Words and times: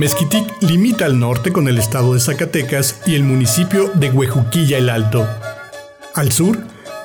Mezquitic 0.00 0.62
limita 0.62 1.04
al 1.04 1.18
norte 1.18 1.52
con 1.52 1.68
el 1.68 1.76
estado 1.76 2.14
de 2.14 2.20
Zacatecas 2.20 3.02
y 3.04 3.16
el 3.16 3.22
municipio 3.22 3.90
de 3.92 4.08
Huejuquilla 4.10 4.78
el 4.78 4.88
Alto. 4.88 5.28
Al 6.14 6.32
sur, 6.32 6.56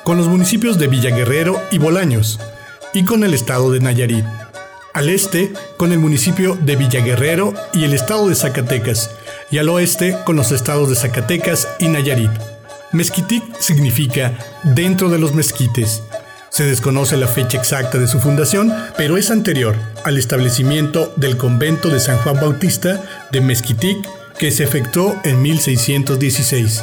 con 0.02 0.16
los 0.16 0.28
municipios 0.28 0.78
de 0.78 0.88
Villaguerrero 0.88 1.60
y 1.70 1.76
Bolaños, 1.76 2.40
y 2.94 3.04
con 3.04 3.22
el 3.22 3.34
estado 3.34 3.70
de 3.70 3.80
Nayarit. 3.80 4.24
Al 4.94 5.10
este, 5.10 5.52
con 5.76 5.92
el 5.92 5.98
municipio 5.98 6.56
de 6.58 6.76
Villaguerrero 6.76 7.52
y 7.74 7.84
el 7.84 7.92
estado 7.92 8.30
de 8.30 8.34
Zacatecas, 8.34 9.10
y 9.50 9.58
al 9.58 9.68
oeste, 9.68 10.16
con 10.24 10.36
los 10.36 10.50
estados 10.50 10.88
de 10.88 10.96
Zacatecas 10.96 11.68
y 11.78 11.88
Nayarit. 11.88 12.30
Mezquitic 12.92 13.60
significa 13.60 14.38
dentro 14.64 15.10
de 15.10 15.18
los 15.18 15.34
mezquites. 15.34 16.02
Se 16.56 16.64
desconoce 16.64 17.18
la 17.18 17.28
fecha 17.28 17.58
exacta 17.58 17.98
de 17.98 18.08
su 18.08 18.18
fundación, 18.18 18.72
pero 18.96 19.18
es 19.18 19.30
anterior 19.30 19.76
al 20.04 20.16
establecimiento 20.16 21.12
del 21.16 21.36
convento 21.36 21.90
de 21.90 22.00
San 22.00 22.16
Juan 22.16 22.36
Bautista 22.36 23.04
de 23.30 23.42
Mezquitic 23.42 23.98
que 24.38 24.50
se 24.50 24.64
efectuó 24.64 25.20
en 25.22 25.42
1616. 25.42 26.82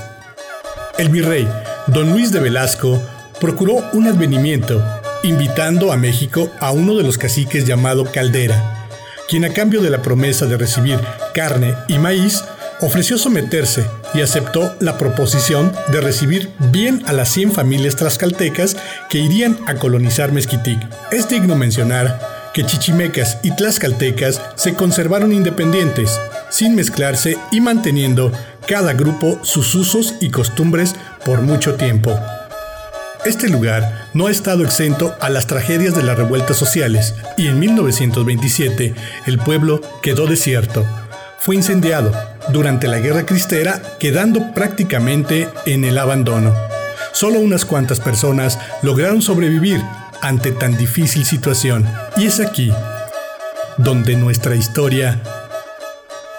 El 0.99 1.09
virrey, 1.09 1.47
don 1.87 2.11
Luis 2.11 2.31
de 2.31 2.39
Velasco, 2.39 3.01
procuró 3.39 3.89
un 3.93 4.05
advenimiento, 4.05 4.85
invitando 5.23 5.91
a 5.91 5.97
México 5.97 6.51
a 6.59 6.69
uno 6.69 6.95
de 6.95 7.01
los 7.01 7.17
caciques 7.17 7.65
llamado 7.65 8.05
Caldera, 8.05 8.85
quien 9.27 9.43
a 9.43 9.53
cambio 9.53 9.81
de 9.81 9.89
la 9.89 10.03
promesa 10.03 10.45
de 10.45 10.57
recibir 10.57 10.99
carne 11.33 11.73
y 11.87 11.97
maíz, 11.97 12.43
ofreció 12.79 13.17
someterse 13.17 13.83
y 14.13 14.21
aceptó 14.21 14.75
la 14.79 14.97
proposición 14.97 15.71
de 15.91 16.01
recibir 16.01 16.49
bien 16.71 17.03
a 17.07 17.13
las 17.13 17.29
100 17.29 17.51
familias 17.51 17.95
tlaxcaltecas 17.95 18.77
que 19.09 19.19
irían 19.19 19.57
a 19.67 19.75
colonizar 19.75 20.31
Mezquitic. 20.31 20.79
Es 21.11 21.29
digno 21.29 21.55
mencionar 21.55 22.19
que 22.53 22.65
chichimecas 22.65 23.39
y 23.43 23.55
tlaxcaltecas 23.55 24.41
se 24.55 24.75
conservaron 24.75 25.33
independientes, 25.33 26.19
sin 26.49 26.75
mezclarse 26.75 27.37
y 27.51 27.61
manteniendo 27.61 28.31
cada 28.67 28.93
grupo 28.93 29.39
sus 29.41 29.73
usos 29.75 30.15
y 30.21 30.29
costumbres 30.29 30.95
por 31.25 31.41
mucho 31.41 31.75
tiempo. 31.75 32.17
Este 33.25 33.47
lugar 33.47 34.09
no 34.13 34.27
ha 34.27 34.31
estado 34.31 34.63
exento 34.63 35.15
a 35.21 35.29
las 35.29 35.47
tragedias 35.47 35.95
de 35.95 36.03
las 36.03 36.17
revueltas 36.17 36.57
sociales 36.57 37.15
y 37.37 37.47
en 37.47 37.57
1927 37.57 38.93
el 39.25 39.39
pueblo 39.39 39.81
quedó 40.01 40.27
desierto. 40.27 40.85
Fue 41.43 41.57
incendiado 41.57 42.09
durante 42.53 42.87
la 42.87 42.99
Guerra 42.99 43.25
Cristera, 43.25 43.81
quedando 43.99 44.53
prácticamente 44.53 45.49
en 45.65 45.83
el 45.83 45.97
abandono. 45.97 46.55
Solo 47.11 47.41
unas 47.41 47.65
cuantas 47.65 47.99
personas 47.99 48.57
lograron 48.81 49.21
sobrevivir 49.21 49.83
ante 50.21 50.53
tan 50.53 50.77
difícil 50.77 51.25
situación. 51.25 51.85
Y 52.15 52.27
es 52.27 52.39
aquí 52.39 52.71
donde 53.75 54.15
nuestra 54.15 54.55
historia 54.55 55.21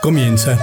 comienza. 0.00 0.56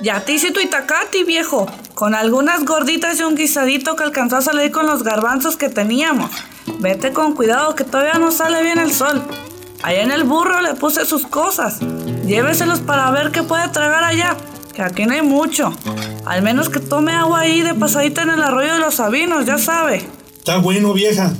Ya 0.00 0.24
te 0.24 0.32
hice 0.32 0.50
tu 0.50 0.58
itacati, 0.58 1.22
viejo, 1.22 1.70
con 1.94 2.16
algunas 2.16 2.64
gorditas 2.64 3.20
y 3.20 3.22
un 3.22 3.36
guisadito 3.36 3.94
que 3.94 4.02
alcanzó 4.02 4.38
a 4.38 4.42
salir 4.42 4.72
con 4.72 4.86
los 4.86 5.04
garbanzos 5.04 5.56
que 5.56 5.68
teníamos. 5.68 6.32
Vete 6.80 7.12
con 7.12 7.36
cuidado 7.36 7.76
que 7.76 7.84
todavía 7.84 8.14
no 8.14 8.32
sale 8.32 8.60
bien 8.64 8.80
el 8.80 8.92
sol. 8.92 9.22
Allá 9.82 10.02
en 10.02 10.12
el 10.12 10.22
burro 10.22 10.60
le 10.60 10.74
puse 10.74 11.04
sus 11.04 11.26
cosas. 11.26 11.80
Lléveselos 12.24 12.78
para 12.80 13.10
ver 13.10 13.32
qué 13.32 13.42
puede 13.42 13.68
tragar 13.68 14.04
allá, 14.04 14.36
que 14.72 14.80
aquí 14.80 15.06
no 15.06 15.14
hay 15.14 15.22
mucho. 15.22 15.72
Al 16.24 16.42
menos 16.42 16.68
que 16.68 16.78
tome 16.78 17.12
agua 17.12 17.40
ahí 17.40 17.62
de 17.62 17.74
pasadita 17.74 18.22
en 18.22 18.30
el 18.30 18.42
arroyo 18.42 18.74
de 18.74 18.78
los 18.78 18.94
Sabinos, 18.94 19.44
ya 19.44 19.58
sabe. 19.58 20.06
Está 20.38 20.58
bueno, 20.58 20.92
vieja. 20.92 21.34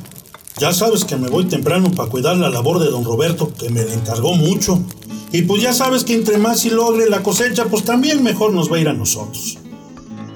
Ya 0.58 0.72
sabes 0.72 1.04
que 1.04 1.16
me 1.16 1.28
voy 1.28 1.44
temprano 1.44 1.92
para 1.92 2.10
cuidar 2.10 2.36
la 2.36 2.50
labor 2.50 2.80
de 2.80 2.90
don 2.90 3.04
Roberto, 3.04 3.52
que 3.54 3.70
me 3.70 3.84
le 3.84 3.94
encargó 3.94 4.34
mucho. 4.34 4.82
Y 5.30 5.42
pues 5.42 5.62
ya 5.62 5.72
sabes 5.72 6.02
que 6.02 6.14
entre 6.14 6.36
más 6.36 6.64
y 6.64 6.70
logre 6.70 7.08
la 7.08 7.22
cosecha, 7.22 7.66
pues 7.66 7.84
también 7.84 8.24
mejor 8.24 8.52
nos 8.52 8.70
va 8.70 8.76
a 8.76 8.80
ir 8.80 8.88
a 8.88 8.92
nosotros. 8.92 9.58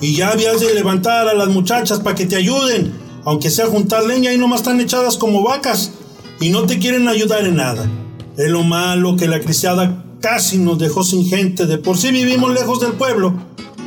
Y 0.01 0.15
ya 0.15 0.31
habías 0.31 0.61
de 0.61 0.73
levantar 0.75 1.29
a 1.29 1.35
las 1.35 1.49
muchachas 1.49 1.99
para 2.01 2.15
que 2.15 2.27
te 2.27 2.37
ayuden, 2.37 2.95
aunque 3.25 3.51
sea 3.51 3.67
juntar 3.67 4.05
leña 4.05 4.33
y 4.33 4.39
nomás 4.39 4.61
están 4.61 4.81
echadas 4.81 5.17
como 5.17 5.43
vacas 5.43 5.93
y 6.41 6.51
no 6.51 6.67
te 6.67 6.79
quieren 6.79 7.09
ayudar 7.09 7.45
en 7.47 7.57
nada. 7.57 7.89
Es 8.37 8.51
lo 8.51 8.63
malo 8.63 9.17
que 9.17 9.29
la 9.29 9.41
cristiada 9.41 10.05
casi 10.21 10.59
nos 10.59 10.79
dejó 10.79 11.05
sin 11.05 11.27
gente, 11.27 11.67
de 11.67 11.79
por 11.79 11.97
sí 11.99 12.11
vivimos 12.11 12.53
lejos 12.53 12.81
del 12.81 12.93
pueblo 12.93 13.35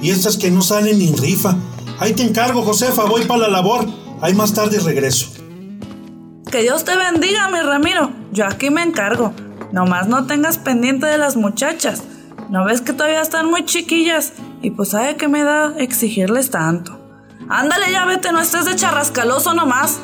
y 0.02 0.12
estas 0.12 0.38
que 0.38 0.52
no 0.52 0.62
salen 0.62 1.00
ni 1.00 1.08
en 1.08 1.18
rifa. 1.18 1.56
Ahí 2.00 2.14
te 2.14 2.24
encargo, 2.24 2.62
Josefa, 2.62 3.04
voy 3.04 3.26
para 3.26 3.42
la 3.42 3.50
labor. 3.50 3.86
Ahí 4.22 4.34
más 4.34 4.54
tarde 4.54 4.80
regreso. 4.80 5.28
Que 6.50 6.62
Dios 6.62 6.84
te 6.84 6.96
bendiga, 6.96 7.50
mi 7.50 7.59
Ramiro. 7.59 8.12
Yo 8.32 8.46
aquí 8.46 8.70
me 8.70 8.82
encargo. 8.82 9.34
Nomás 9.72 10.08
no 10.08 10.26
tengas 10.26 10.58
pendiente 10.58 11.06
de 11.06 11.18
las 11.18 11.36
muchachas. 11.36 12.04
¿No 12.50 12.66
ves 12.66 12.82
que 12.82 12.94
todavía 12.94 13.22
están 13.22 13.50
muy 13.50 13.66
chiquillas? 13.66 14.34
Y 14.62 14.72
pues 14.72 14.90
sabe 14.90 15.16
que 15.16 15.28
me 15.28 15.44
da 15.44 15.76
exigirles 15.78 16.50
tanto. 16.50 17.00
Ándale 17.50 17.92
ya 17.92 18.06
vete, 18.06 18.32
no 18.32 18.42
estés 18.42 18.66
de 18.66 18.76
charrascaloso 18.76 19.54
nomás. 19.54 20.00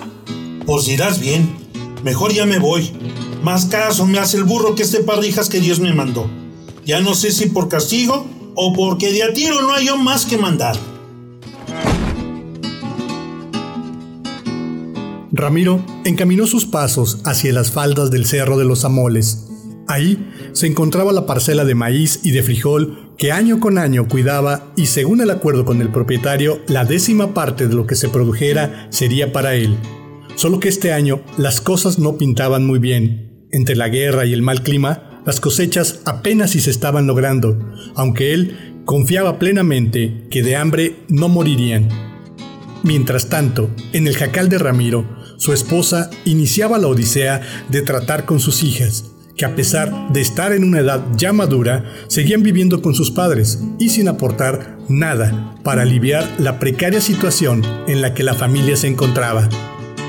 Pues 0.66 0.88
irás 0.88 1.20
bien. 1.20 1.65
Mejor 2.06 2.32
ya 2.32 2.46
me 2.46 2.60
voy. 2.60 2.92
Más 3.42 3.66
caso 3.66 4.06
me 4.06 4.20
hace 4.20 4.38
el 4.38 4.44
burro 4.44 4.76
que 4.76 4.84
este 4.84 5.00
parrijas 5.00 5.50
que 5.50 5.60
Dios 5.60 5.80
me 5.80 5.92
mandó. 5.92 6.30
Ya 6.86 7.02
no 7.02 7.16
sé 7.16 7.32
si 7.32 7.48
por 7.48 7.68
castigo 7.68 8.28
o 8.54 8.74
porque 8.74 9.12
de 9.12 9.24
a 9.24 9.34
tiro 9.34 9.60
no 9.64 9.74
hay 9.74 9.88
más 9.98 10.28
que 10.28 10.38
mandar. 10.38 10.78
Ramiro 15.32 15.84
encaminó 16.06 16.46
sus 16.46 16.68
pasos 16.68 17.22
hacia 17.26 17.52
las 17.52 17.72
faldas 17.72 18.12
del 18.12 18.28
Cerro 18.28 18.60
de 18.60 18.66
los 18.66 18.86
Amoles. 18.86 19.48
Ahí 19.88 20.32
se 20.54 20.68
encontraba 20.68 21.12
la 21.12 21.26
parcela 21.26 21.66
de 21.66 21.74
maíz 21.74 22.20
y 22.22 22.30
de 22.32 22.44
frijol 22.44 23.16
que 23.18 23.32
año 23.32 23.60
con 23.60 23.80
año 23.80 24.08
cuidaba 24.08 24.72
y 24.76 24.86
según 24.86 25.22
el 25.22 25.32
acuerdo 25.32 25.66
con 25.66 25.82
el 25.82 25.90
propietario, 25.90 26.62
la 26.68 26.86
décima 26.86 27.34
parte 27.34 27.68
de 27.68 27.74
lo 27.74 27.88
que 27.88 27.96
se 27.96 28.10
produjera 28.10 28.88
sería 28.92 29.34
para 29.34 29.56
él. 29.56 29.76
Solo 30.36 30.60
que 30.60 30.70
este 30.70 30.92
año 30.92 31.22
las 31.38 31.62
cosas 31.62 32.00
no 32.00 32.18
pintaban 32.18 32.66
muy 32.66 32.80
bien. 32.80 33.48
Entre 33.52 33.76
la 33.76 33.90
guerra 33.90 34.26
y 34.26 34.34
el 34.34 34.42
mal 34.42 34.64
clima, 34.64 35.22
las 35.26 35.40
cosechas 35.40 36.00
apenas 36.06 36.52
si 36.52 36.60
se 36.60 36.72
estaban 36.72 37.08
logrando, 37.08 37.58
aunque 37.96 38.34
él 38.34 38.82
confiaba 38.86 39.40
plenamente 39.40 40.28
que 40.30 40.44
de 40.44 40.56
hambre 40.56 40.98
no 41.10 41.30
morirían. 41.30 41.90
Mientras 42.84 43.30
tanto, 43.30 43.72
en 43.94 44.08
el 44.08 44.16
jacal 44.16 44.50
de 44.50 44.60
Ramiro, 44.60 45.06
su 45.38 45.54
esposa 45.54 46.10
iniciaba 46.24 46.78
la 46.78 46.88
odisea 46.88 47.42
de 47.70 47.82
tratar 47.82 48.26
con 48.26 48.40
sus 48.40 48.62
hijas, 48.62 49.06
que 49.36 49.46
a 49.46 49.56
pesar 49.56 50.14
de 50.14 50.22
estar 50.22 50.54
en 50.54 50.64
una 50.64 50.80
edad 50.80 51.04
ya 51.18 51.34
madura, 51.34 51.84
seguían 52.08 52.44
viviendo 52.44 52.82
con 52.82 52.94
sus 52.94 53.12
padres 53.12 53.60
y 53.80 53.90
sin 53.90 54.08
aportar 54.08 54.78
nada 54.88 55.56
para 55.64 55.82
aliviar 55.82 56.30
la 56.38 56.60
precaria 56.60 57.02
situación 57.02 57.64
en 57.88 58.02
la 58.02 58.14
que 58.14 58.24
la 58.24 58.36
familia 58.36 58.78
se 58.78 58.88
encontraba. 58.88 59.50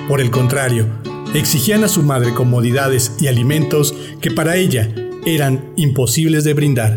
Por 0.09 0.21
el 0.21 0.31
contrario, 0.31 0.87
exigían 1.35 1.83
a 1.85 1.89
su 1.89 2.03
madre 2.03 2.33
comodidades 2.35 3.13
y 3.21 3.27
alimentos 3.29 3.95
que 4.21 4.31
para 4.31 4.57
ella 4.57 4.89
eran 5.25 5.73
imposibles 5.77 6.45
de 6.45 6.55
brindar. 6.55 6.93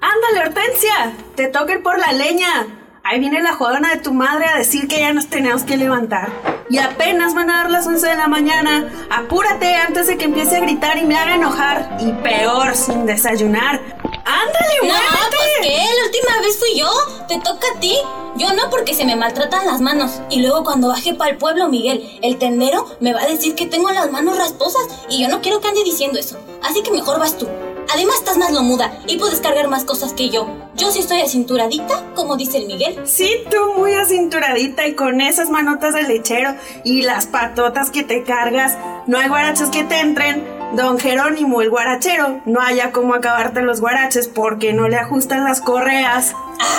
¡Ándale, 0.00 0.46
Hortensia! 0.46 1.12
¡Te 1.34 1.48
toca 1.48 1.74
ir 1.74 1.82
por 1.82 1.98
la 1.98 2.12
leña! 2.12 2.66
Ahí 3.02 3.18
viene 3.18 3.42
la 3.42 3.54
jodona 3.54 3.90
de 3.94 4.00
tu 4.00 4.12
madre 4.14 4.46
a 4.46 4.58
decir 4.58 4.86
que 4.86 5.00
ya 5.00 5.12
nos 5.12 5.26
tenemos 5.26 5.64
que 5.64 5.76
levantar. 5.76 6.30
Y 6.70 6.78
apenas 6.78 7.34
van 7.34 7.50
a 7.50 7.62
dar 7.62 7.70
las 7.70 7.86
11 7.86 8.06
de 8.08 8.16
la 8.16 8.28
mañana. 8.28 8.88
Apúrate 9.10 9.74
antes 9.74 10.06
de 10.06 10.16
que 10.16 10.26
empiece 10.26 10.56
a 10.56 10.60
gritar 10.60 10.96
y 10.96 11.04
me 11.06 11.16
haga 11.16 11.34
enojar. 11.34 11.98
Y 12.00 12.12
peor, 12.22 12.74
sin 12.76 13.06
desayunar. 13.06 13.80
¡Ándale, 14.04 14.74
No, 14.82 14.88
muévete! 14.88 15.36
pues 15.36 15.50
qué, 15.62 15.76
la 15.76 16.06
última 16.06 16.40
vez 16.42 16.58
fui 16.58 16.78
yo. 16.78 16.90
Te 17.26 17.34
toca 17.40 17.66
a 17.76 17.80
ti. 17.80 17.94
Yo 18.36 18.52
no, 18.52 18.70
porque 18.70 18.94
se 18.94 19.04
me 19.04 19.16
maltratan 19.16 19.66
las 19.66 19.80
manos. 19.80 20.20
Y 20.30 20.40
luego 20.40 20.64
cuando 20.64 20.88
baje 20.88 21.14
para 21.14 21.32
el 21.32 21.38
pueblo, 21.38 21.68
Miguel, 21.68 22.18
el 22.22 22.38
tendero 22.38 22.86
me 23.00 23.12
va 23.12 23.22
a 23.22 23.26
decir 23.26 23.54
que 23.54 23.66
tengo 23.66 23.90
las 23.90 24.10
manos 24.10 24.38
rasposas. 24.38 24.82
Y 25.08 25.22
yo 25.22 25.28
no 25.28 25.40
quiero 25.40 25.60
que 25.60 25.68
ande 25.68 25.84
diciendo 25.84 26.18
eso. 26.18 26.38
Así 26.62 26.82
que 26.82 26.90
mejor 26.90 27.18
vas 27.18 27.36
tú. 27.36 27.48
Además 27.92 28.16
estás 28.16 28.38
más 28.38 28.52
lomuda 28.52 29.00
y 29.08 29.18
puedes 29.18 29.40
cargar 29.40 29.68
más 29.68 29.84
cosas 29.84 30.12
que 30.12 30.30
yo. 30.30 30.46
Yo 30.76 30.92
sí 30.92 31.00
estoy 31.00 31.20
acinturadita, 31.22 32.14
como 32.14 32.36
dice 32.36 32.58
el 32.58 32.66
Miguel. 32.66 33.00
Sí, 33.04 33.28
tú 33.50 33.74
muy 33.76 33.94
acinturadita 33.94 34.86
y 34.86 34.94
con 34.94 35.20
esas 35.20 35.50
manotas 35.50 35.94
de 35.94 36.04
lechero 36.04 36.54
y 36.84 37.02
las 37.02 37.26
patotas 37.26 37.90
que 37.90 38.04
te 38.04 38.22
cargas. 38.22 38.78
No 39.06 39.18
hay 39.18 39.28
guaraches 39.28 39.70
que 39.70 39.82
te 39.82 39.98
entren. 39.98 40.59
Don 40.72 41.00
Jerónimo, 41.00 41.62
el 41.62 41.70
guarachero, 41.70 42.42
no 42.44 42.60
haya 42.60 42.92
cómo 42.92 43.14
acabarte 43.14 43.60
los 43.62 43.80
guaraches 43.80 44.28
porque 44.28 44.72
no 44.72 44.88
le 44.88 44.98
ajustan 44.98 45.42
las 45.42 45.60
correas. 45.60 46.32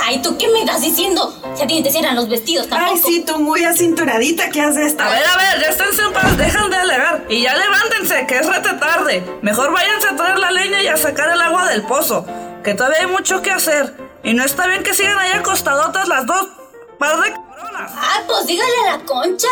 Ay, 0.05 0.21
¿tú 0.21 0.37
qué 0.37 0.47
me 0.47 0.61
estás 0.61 0.81
diciendo? 0.81 1.35
Si 1.55 1.63
a 1.63 1.67
ti 1.67 1.73
ni 1.73 1.83
te 1.83 1.91
cierran 1.91 2.15
los 2.15 2.29
vestidos 2.29 2.69
tampoco. 2.69 2.93
Ay, 2.93 3.01
sí, 3.03 3.21
tú 3.27 3.37
muy 3.39 3.65
acinturadita, 3.65 4.49
¿qué 4.49 4.61
haces 4.61 4.87
esta? 4.87 5.07
A 5.07 5.09
ver, 5.09 5.23
a 5.25 5.35
ver, 5.35 5.61
ya 5.61 5.67
estén 5.67 6.05
en 6.05 6.13
paz, 6.13 6.37
dejan 6.37 6.69
de 6.69 6.77
alegar. 6.77 7.25
Y 7.27 7.41
ya 7.41 7.53
levántense, 7.55 8.25
que 8.27 8.39
es 8.39 8.47
rete 8.47 8.73
tarde. 8.75 9.39
Mejor 9.41 9.73
váyanse 9.73 10.07
a 10.07 10.15
traer 10.15 10.39
la 10.39 10.51
leña 10.51 10.81
y 10.81 10.87
a 10.87 10.95
sacar 10.95 11.29
el 11.29 11.41
agua 11.41 11.67
del 11.67 11.83
pozo, 11.83 12.25
que 12.63 12.73
todavía 12.73 12.99
hay 13.01 13.07
mucho 13.07 13.41
que 13.41 13.51
hacer. 13.51 13.93
Y 14.23 14.33
no 14.33 14.45
está 14.45 14.67
bien 14.67 14.83
que 14.83 14.93
sigan 14.93 15.17
ahí 15.17 15.31
acostadotas 15.31 16.07
las 16.07 16.25
dos 16.25 16.47
par 16.97 17.19
de 17.19 17.31
cabronas. 17.31 17.91
Ah, 17.93 18.21
pues 18.25 18.45
dígale 18.45 18.71
a 18.87 18.97
la 18.97 19.03
concha. 19.03 19.47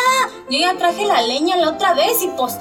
Yo 0.49 0.59
ya 0.59 0.77
traje 0.77 1.05
la 1.05 1.23
leña 1.23 1.57
la 1.57 1.71
otra 1.71 1.93
vez 1.93 2.21
y 2.21 2.27
pues 2.37 2.57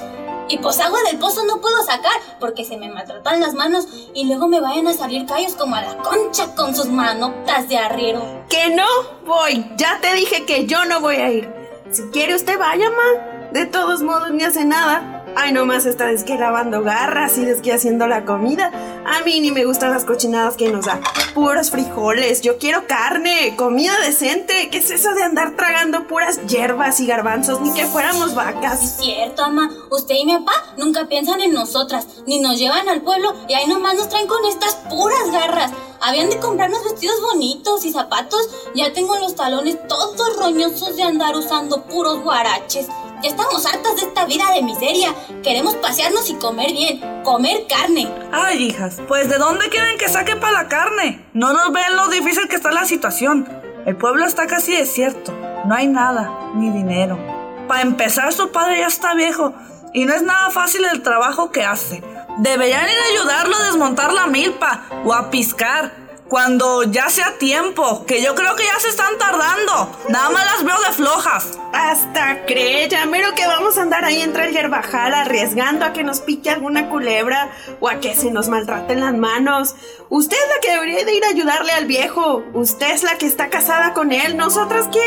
Y 0.48 0.58
pues 0.58 0.80
agua 0.80 0.98
del 1.08 1.18
pozo 1.18 1.44
no 1.44 1.60
puedo 1.60 1.82
sacar 1.84 2.12
porque 2.40 2.64
se 2.64 2.76
me 2.76 2.88
maltratan 2.88 3.40
las 3.40 3.54
manos 3.54 3.86
y 4.14 4.26
luego 4.26 4.48
me 4.48 4.60
vayan 4.60 4.88
a 4.88 4.94
salir 4.94 5.26
callos 5.26 5.54
como 5.54 5.76
a 5.76 5.82
la 5.82 5.96
concha 5.98 6.54
con 6.54 6.74
sus 6.74 6.86
manotas 6.86 7.68
de 7.68 7.78
arriero. 7.78 8.44
Que 8.48 8.70
no 8.70 8.86
voy. 9.26 9.70
Ya 9.76 10.00
te 10.00 10.14
dije 10.14 10.46
que 10.46 10.66
yo 10.66 10.84
no 10.86 11.00
voy 11.00 11.16
a 11.16 11.30
ir. 11.30 11.52
Si 11.90 12.02
quiere 12.10 12.34
usted 12.34 12.58
vaya, 12.58 12.90
ma. 12.90 13.50
De 13.52 13.66
todos 13.66 14.02
modos 14.02 14.30
ni 14.30 14.44
hace 14.44 14.64
nada. 14.64 15.17
Ay, 15.40 15.52
nomás 15.52 15.86
está 15.86 16.08
que 16.26 16.36
lavando 16.36 16.82
garras 16.82 17.38
y 17.38 17.46
que 17.62 17.72
haciendo 17.72 18.08
la 18.08 18.24
comida. 18.24 18.72
A 19.06 19.22
mí 19.24 19.38
ni 19.38 19.52
me 19.52 19.64
gustan 19.64 19.92
las 19.92 20.04
cochinadas 20.04 20.56
que 20.56 20.68
nos 20.68 20.86
da. 20.86 21.00
Puros 21.32 21.70
frijoles. 21.70 22.40
Yo 22.42 22.58
quiero 22.58 22.88
carne, 22.88 23.54
comida 23.54 23.92
decente. 24.04 24.68
¿Qué 24.68 24.78
es 24.78 24.90
eso 24.90 25.14
de 25.14 25.22
andar 25.22 25.54
tragando 25.54 26.08
puras 26.08 26.44
hierbas 26.48 26.98
y 26.98 27.06
garbanzos? 27.06 27.60
Ni 27.60 27.72
que 27.72 27.86
fuéramos 27.86 28.34
vacas. 28.34 28.82
Es 28.82 28.96
cierto, 28.96 29.44
ama. 29.44 29.70
Usted 29.92 30.16
y 30.16 30.26
mi 30.26 30.36
papá 30.38 30.54
nunca 30.76 31.06
piensan 31.06 31.40
en 31.40 31.52
nosotras, 31.52 32.08
ni 32.26 32.40
nos 32.40 32.58
llevan 32.58 32.88
al 32.88 33.02
pueblo 33.02 33.32
y 33.48 33.54
ahí 33.54 33.68
nomás 33.68 33.94
nos 33.94 34.08
traen 34.08 34.26
con 34.26 34.44
estas 34.44 34.74
puras 34.90 35.30
garras. 35.30 35.70
Habían 36.00 36.30
de 36.30 36.40
comprarnos 36.40 36.82
vestidos 36.82 37.20
bonitos 37.22 37.84
y 37.84 37.92
zapatos. 37.92 38.40
Ya 38.74 38.92
tengo 38.92 39.16
los 39.18 39.36
talones 39.36 39.78
todos 39.86 40.36
roñosos 40.36 40.96
de 40.96 41.04
andar 41.04 41.36
usando 41.36 41.84
puros 41.84 42.24
guaraches. 42.24 42.88
Ya 43.22 43.30
estamos 43.30 43.66
hartas 43.66 43.96
de 43.96 44.02
esta 44.02 44.26
vida 44.26 44.44
de 44.54 44.62
miseria. 44.62 45.12
Queremos 45.42 45.74
pasearnos 45.76 46.30
y 46.30 46.34
comer 46.34 46.72
bien, 46.72 47.00
comer 47.24 47.66
carne. 47.68 48.08
Ay, 48.30 48.62
hijas, 48.66 48.98
pues 49.08 49.28
¿de 49.28 49.38
dónde 49.38 49.68
quieren 49.70 49.98
que 49.98 50.08
saque 50.08 50.36
para 50.36 50.52
la 50.52 50.68
carne? 50.68 51.26
No 51.32 51.52
nos 51.52 51.72
ven 51.72 51.96
lo 51.96 52.06
difícil 52.08 52.46
que 52.46 52.54
está 52.54 52.70
la 52.70 52.84
situación. 52.84 53.48
El 53.86 53.96
pueblo 53.96 54.24
está 54.24 54.46
casi 54.46 54.76
desierto. 54.76 55.32
No 55.64 55.74
hay 55.74 55.88
nada, 55.88 56.52
ni 56.54 56.70
dinero. 56.70 57.18
Para 57.66 57.82
empezar, 57.82 58.32
su 58.32 58.52
padre 58.52 58.78
ya 58.78 58.86
está 58.86 59.14
viejo 59.14 59.52
y 59.92 60.04
no 60.04 60.14
es 60.14 60.22
nada 60.22 60.50
fácil 60.50 60.84
el 60.84 61.02
trabajo 61.02 61.50
que 61.50 61.64
hace. 61.64 62.04
Deberían 62.38 62.84
ir 62.84 62.98
a 62.98 63.18
ayudarlo 63.18 63.56
a 63.56 63.66
desmontar 63.66 64.12
la 64.12 64.28
milpa 64.28 64.84
o 65.04 65.12
a 65.12 65.28
piscar 65.28 66.07
cuando 66.28 66.82
ya 66.84 67.08
sea 67.08 67.38
tiempo, 67.38 68.04
que 68.06 68.22
yo 68.22 68.34
creo 68.34 68.54
que 68.54 68.64
ya 68.64 68.78
se 68.80 68.88
están 68.88 69.16
tardando. 69.18 69.90
Nada 70.08 70.30
más 70.30 70.44
las 70.44 70.64
veo 70.64 70.78
de 70.86 70.92
flojas. 70.92 71.58
Hasta 71.72 72.44
cree, 72.44 72.88
ya 72.88 73.06
mero 73.06 73.34
que 73.34 73.46
vamos 73.46 73.78
a 73.78 73.82
andar 73.82 74.04
ahí 74.04 74.20
entre 74.20 74.46
el 74.46 74.52
yerbajal 74.52 75.14
arriesgando 75.14 75.84
a 75.84 75.92
que 75.92 76.04
nos 76.04 76.20
pique 76.20 76.50
alguna 76.50 76.88
culebra 76.90 77.50
o 77.80 77.88
a 77.88 78.00
que 78.00 78.14
se 78.14 78.30
nos 78.30 78.48
maltraten 78.48 79.00
las 79.00 79.14
manos. 79.14 79.74
Usted 80.10 80.36
es 80.36 80.54
la 80.54 80.60
que 80.60 80.70
debería 80.72 81.04
de 81.04 81.14
ir 81.14 81.24
a 81.24 81.28
ayudarle 81.28 81.72
al 81.72 81.86
viejo. 81.86 82.42
Usted 82.52 82.90
es 82.90 83.02
la 83.02 83.16
que 83.16 83.26
está 83.26 83.48
casada 83.48 83.94
con 83.94 84.12
él. 84.12 84.36
¿Nosotras 84.36 84.88
qué? 84.92 85.02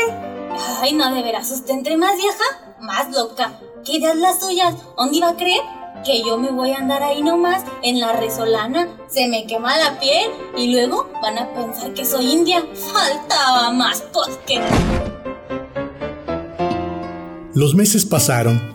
Ay, 0.80 0.92
no, 0.92 1.14
de 1.14 1.22
veras, 1.22 1.50
usted 1.50 1.72
entre 1.72 1.96
más 1.96 2.16
vieja, 2.16 2.76
más 2.80 3.10
loca. 3.10 3.58
¿Qué 3.84 3.92
ideas 3.92 4.16
las 4.16 4.40
suyas? 4.40 4.74
¿Dónde 4.96 5.16
iba 5.16 5.30
a 5.30 5.36
creer? 5.36 5.62
Que 6.04 6.22
yo 6.26 6.38
me 6.38 6.50
voy 6.50 6.72
a 6.72 6.78
andar 6.78 7.02
ahí 7.02 7.22
nomás 7.22 7.64
en 7.82 8.00
la 8.00 8.12
resolana, 8.12 8.88
se 9.08 9.28
me 9.28 9.46
quema 9.46 9.76
la 9.78 10.00
piel 10.00 10.30
y 10.56 10.72
luego 10.72 11.10
van 11.22 11.38
a 11.38 11.54
pensar 11.54 11.94
que 11.94 12.04
soy 12.04 12.30
india. 12.30 12.64
Faltaba 12.92 13.72
más, 13.72 14.02
pues 14.12 14.38
que... 14.46 14.60
Los 17.54 17.74
meses 17.74 18.06
pasaron 18.06 18.74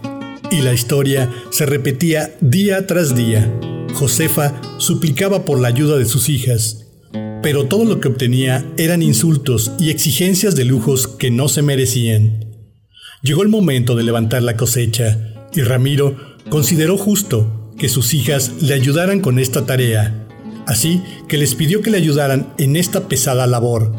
y 0.51 0.61
la 0.61 0.73
historia 0.73 1.29
se 1.49 1.65
repetía 1.65 2.35
día 2.41 2.85
tras 2.87 3.15
día. 3.15 3.51
Josefa 3.93 4.53
suplicaba 4.77 5.43
por 5.43 5.59
la 5.59 5.67
ayuda 5.67 5.97
de 5.97 6.05
sus 6.05 6.29
hijas, 6.29 6.85
pero 7.41 7.65
todo 7.65 7.85
lo 7.85 7.99
que 7.99 8.07
obtenía 8.07 8.65
eran 8.77 9.01
insultos 9.01 9.71
y 9.79 9.89
exigencias 9.89 10.55
de 10.55 10.65
lujos 10.65 11.07
que 11.07 11.31
no 11.31 11.47
se 11.47 11.61
merecían. 11.61 12.45
Llegó 13.23 13.41
el 13.41 13.49
momento 13.49 13.95
de 13.95 14.03
levantar 14.03 14.43
la 14.43 14.55
cosecha 14.55 15.17
y 15.53 15.61
Ramiro 15.61 16.36
consideró 16.49 16.97
justo 16.97 17.71
que 17.77 17.89
sus 17.89 18.13
hijas 18.13 18.53
le 18.61 18.73
ayudaran 18.73 19.19
con 19.19 19.39
esta 19.39 19.65
tarea, 19.65 20.27
así 20.65 21.01
que 21.27 21.37
les 21.37 21.55
pidió 21.55 21.81
que 21.81 21.91
le 21.91 21.97
ayudaran 21.97 22.53
en 22.57 22.75
esta 22.75 23.07
pesada 23.07 23.47
labor. 23.47 23.93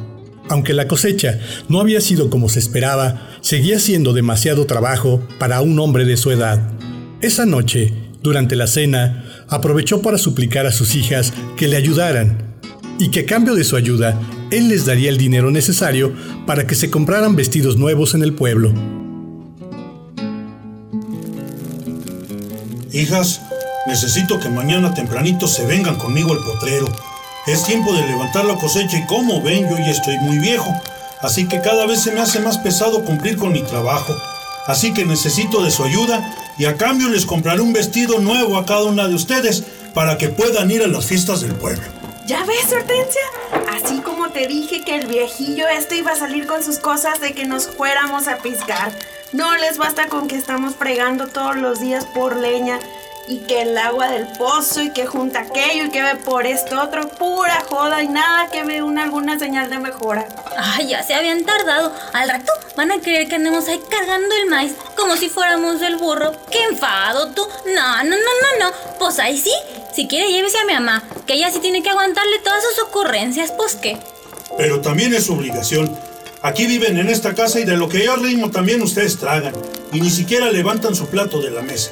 Aunque 0.49 0.73
la 0.73 0.89
cosecha 0.89 1.39
no 1.69 1.81
había 1.81 2.01
sido 2.01 2.31
como 2.31 2.49
se 2.49 2.59
esperaba, 2.59 3.29
seguía 3.41 3.79
siendo 3.79 4.13
demasiado 4.13 4.67
trabajo 4.67 5.23
para 5.39 5.61
un 5.61 5.79
hombre 5.79 6.05
de 6.05 6.17
su 6.17 6.31
edad. 6.31 6.73
Esa 7.21 7.45
noche, 7.45 7.93
durante 8.23 8.57
la 8.57 8.67
cena, 8.67 9.25
aprovechó 9.49 10.01
para 10.01 10.19
suplicar 10.19 10.67
a 10.67 10.73
sus 10.73 10.95
hijas 10.95 11.33
que 11.57 11.69
le 11.69 11.77
ayudaran 11.77 12.57
y 12.99 13.11
que 13.11 13.21
a 13.21 13.27
cambio 13.27 13.55
de 13.55 13.65
su 13.65 13.77
ayuda, 13.77 14.19
él 14.51 14.69
les 14.69 14.87
daría 14.87 15.11
el 15.11 15.19
dinero 15.19 15.51
necesario 15.51 16.13
para 16.47 16.67
que 16.67 16.75
se 16.75 16.91
compraran 16.91 17.37
vestidos 17.37 17.77
nuevos 17.77 18.15
en 18.15 18.23
el 18.23 18.33
pueblo. 18.33 18.73
Hijas, 22.99 23.43
necesito 23.87 24.41
que 24.41 24.49
mañana 24.49 24.93
tempranito 24.93 25.47
se 25.47 25.65
vengan 25.65 25.95
conmigo 25.95 26.33
al 26.33 26.41
potrero. 26.41 26.89
Es 27.47 27.63
tiempo 27.63 27.93
de 27.93 28.05
levantar 28.05 28.45
la 28.45 28.57
cosecha 28.57 28.99
y 28.99 29.07
como 29.07 29.41
ven, 29.41 29.71
yo 29.71 29.77
ya 29.79 29.93
estoy 29.93 30.19
muy 30.19 30.39
viejo. 30.39 30.69
Así 31.21 31.47
que 31.47 31.61
cada 31.61 31.87
vez 31.87 32.01
se 32.01 32.11
me 32.11 32.21
hace 32.21 32.41
más 32.41 32.59
pesado 32.59 33.05
cumplir 33.05 33.37
con 33.37 33.53
mi 33.53 33.63
trabajo. 33.63 34.17
Así 34.67 34.93
que 34.93 35.05
necesito 35.05 35.63
de 35.63 35.71
su 35.71 35.85
ayuda 35.85 36.35
y 36.59 36.65
a 36.65 36.77
cambio 36.77 37.09
les 37.09 37.25
compraré 37.25 37.61
un 37.61 37.73
vestido 37.73 38.19
nuevo 38.19 38.59
a 38.59 38.67
cada 38.67 38.83
una 38.83 39.07
de 39.07 39.15
ustedes 39.15 39.63
para 39.95 40.19
que 40.19 40.29
puedan 40.29 40.69
ir 40.69 40.83
a 40.83 40.89
las 40.89 41.07
fiestas 41.07 41.41
del 41.41 41.55
pueblo. 41.55 41.85
¿Ya 42.27 42.45
ves, 42.47 42.73
Hortensia? 42.73 43.23
Así 43.77 44.01
como 44.01 44.31
te 44.31 44.49
dije 44.49 44.83
que 44.83 44.97
el 44.97 45.07
viejillo 45.07 45.69
este 45.69 45.99
iba 45.99 46.11
a 46.11 46.17
salir 46.17 46.49
con 46.49 46.65
sus 46.65 46.81
cosas 46.81 47.21
de 47.21 47.33
que 47.33 47.47
nos 47.47 47.69
fuéramos 47.69 48.27
a 48.27 48.39
piscar. 48.39 48.91
No 49.33 49.57
les 49.59 49.77
basta 49.77 50.09
con 50.09 50.27
que 50.27 50.37
estamos 50.37 50.75
fregando 50.75 51.27
todos 51.27 51.57
los 51.57 51.81
días 51.81 52.07
por 52.07 52.37
leña 52.37 52.81
y 53.29 53.41
que 53.41 53.61
el 53.61 53.77
agua 53.77 54.09
del 54.09 54.27
pozo 54.27 54.83
y 54.83 54.91
que 54.91 55.05
junta 55.05 55.41
aquello 55.41 55.85
y 55.85 55.91
que 55.91 56.03
ve 56.03 56.15
por 56.15 56.47
esto 56.47 56.81
otro, 56.81 57.07
pura 57.11 57.63
joda 57.69 58.03
y 58.03 58.09
nada 58.09 58.49
que 58.51 58.65
ve 58.65 58.83
una 58.83 59.03
alguna 59.03 59.39
señal 59.39 59.69
de 59.69 59.79
mejora. 59.79 60.27
Ay, 60.57 60.89
ya 60.89 61.03
se 61.03 61.13
habían 61.13 61.45
tardado. 61.45 61.93
Al 62.15 62.31
rato 62.31 62.51
van 62.75 62.91
a 62.91 63.01
creer 63.01 63.29
que 63.29 63.35
andemos 63.35 63.69
ahí 63.69 63.79
cargando 63.91 64.35
el 64.35 64.49
maíz 64.49 64.73
como 64.97 65.15
si 65.17 65.29
fuéramos 65.29 65.83
el 65.83 65.97
burro. 65.97 66.33
¡Qué 66.51 66.63
enfado 66.65 67.31
tú! 67.33 67.47
No, 67.67 68.05
no, 68.05 68.17
no, 68.17 68.17
no, 68.17 68.65
no. 68.65 68.99
Pues 68.99 69.19
ahí 69.19 69.37
sí, 69.37 69.53
si 69.95 70.09
quiere 70.09 70.33
llévese 70.33 70.57
a 70.57 70.65
mi 70.65 70.73
mamá, 70.73 71.03
que 71.27 71.35
ella 71.35 71.51
sí 71.51 71.59
tiene 71.59 71.83
que 71.83 71.91
aguantarle 71.91 72.39
todas 72.39 72.65
sus 72.65 72.79
ocurrencias, 72.85 73.53
pues 73.53 73.75
qué. 73.75 73.99
Pero 74.57 74.81
también 74.81 75.13
es 75.13 75.27
su 75.27 75.35
obligación 75.35 76.08
Aquí 76.43 76.67
viven 76.67 76.99
en 76.99 77.09
esta 77.09 77.35
casa 77.35 77.59
y 77.59 77.65
de 77.65 77.77
lo 77.77 77.89
que 77.89 78.05
yo 78.05 78.15
ritmo 78.17 78.51
también 78.51 78.81
ustedes 78.83 79.19
tragan. 79.19 79.55
Y 79.93 80.01
ni 80.01 80.11
siquiera 80.11 80.51
levantan 80.53 80.95
su 80.95 81.09
plato 81.09 81.41
de 81.41 81.51
la 81.51 81.63
mesa. 81.63 81.91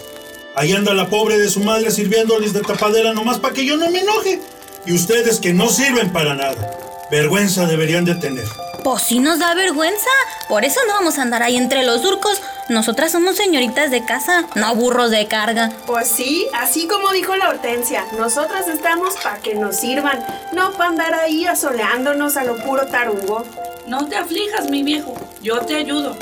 Ahí 0.55 0.73
anda 0.73 0.95
la 0.95 1.09
pobre 1.09 1.37
de 1.37 1.49
su 1.49 1.61
madre 1.61 1.91
sirviéndoles 1.91 2.53
de 2.53 2.61
tapadera 2.61 3.13
nomás 3.13 3.39
para 3.39 3.55
que 3.55 3.67
yo 3.67 3.77
no 3.77 3.91
me 3.91 4.01
enoje. 4.01 4.41
Y 4.87 4.93
ustedes 4.93 5.41
que 5.41 5.53
no 5.53 5.69
sirven 5.69 6.13
para 6.13 6.35
nada. 6.35 6.79
Vergüenza 7.11 7.67
deberían 7.67 8.05
de 8.05 8.15
tener. 8.15 8.47
Pues 8.87 9.03
sí 9.03 9.19
nos 9.19 9.41
da 9.41 9.53
vergüenza. 9.55 10.07
Por 10.49 10.65
eso 10.65 10.79
no 10.87 10.95
vamos 10.95 11.19
a 11.19 11.23
andar 11.23 11.43
ahí 11.43 11.57
entre 11.57 11.83
los 11.83 12.03
surcos. 12.03 12.41
Nosotras 12.69 13.11
somos 13.11 13.35
señoritas 13.35 13.91
de 13.91 14.05
casa, 14.05 14.45
no 14.55 14.77
burros 14.77 15.11
de 15.11 15.27
carga. 15.27 15.73
Pues 15.87 16.07
sí, 16.07 16.47
así 16.55 16.87
como 16.87 17.11
dijo 17.11 17.35
la 17.35 17.49
Hortensia, 17.49 18.05
nosotras 18.17 18.69
estamos 18.69 19.15
para 19.17 19.39
que 19.39 19.57
nos 19.57 19.75
sirvan, 19.75 20.25
no 20.53 20.71
para 20.71 20.91
andar 20.91 21.15
ahí 21.15 21.47
asoleándonos 21.47 22.37
a 22.37 22.45
lo 22.45 22.59
puro 22.59 22.87
tarugo. 22.87 23.45
No 23.89 24.07
te 24.07 24.15
aflijas, 24.15 24.71
mi 24.71 24.85
viejo, 24.85 25.17
yo 25.43 25.59
te 25.63 25.75
ayudo. 25.75 26.17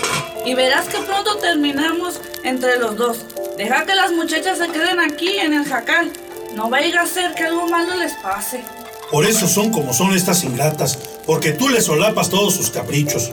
Y 0.47 0.55
verás 0.55 0.87
que 0.87 1.01
pronto 1.01 1.37
terminamos 1.37 2.19
entre 2.45 2.79
los 2.79 2.97
dos. 2.97 3.27
Deja 3.59 3.85
que 3.85 3.95
las 3.95 4.11
muchachas 4.13 4.57
se 4.57 4.69
queden 4.69 5.01
aquí 5.01 5.39
en 5.39 5.53
el 5.53 5.67
jacal. 5.67 6.11
No 6.55 6.71
vaya 6.71 7.03
a 7.03 7.07
ser 7.07 7.35
que 7.35 7.45
algo 7.45 7.69
malo 7.69 7.95
les 7.97 8.15
pase. 8.15 8.65
Por 9.11 9.27
eso 9.27 9.47
son 9.47 9.71
como 9.71 9.93
son 9.93 10.15
estas 10.15 10.45
ingratas, 10.45 10.99
porque 11.27 11.53
tú 11.53 11.69
les 11.69 11.85
solapas 11.85 12.31
todos 12.31 12.55
sus 12.55 12.71
caprichos. 12.71 13.33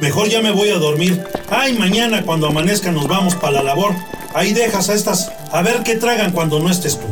Mejor 0.00 0.28
ya 0.28 0.40
me 0.40 0.50
voy 0.50 0.70
a 0.70 0.78
dormir. 0.78 1.22
Ay, 1.50 1.76
mañana 1.76 2.22
cuando 2.22 2.46
amanezca 2.46 2.92
nos 2.92 3.08
vamos 3.08 3.34
para 3.34 3.54
la 3.54 3.62
labor. 3.62 3.92
Ahí 4.34 4.52
dejas 4.52 4.88
a 4.88 4.94
estas 4.94 5.30
a 5.52 5.62
ver 5.62 5.82
qué 5.82 5.96
tragan 5.96 6.32
cuando 6.32 6.60
no 6.60 6.70
estés 6.70 6.98
tú. 6.98 7.06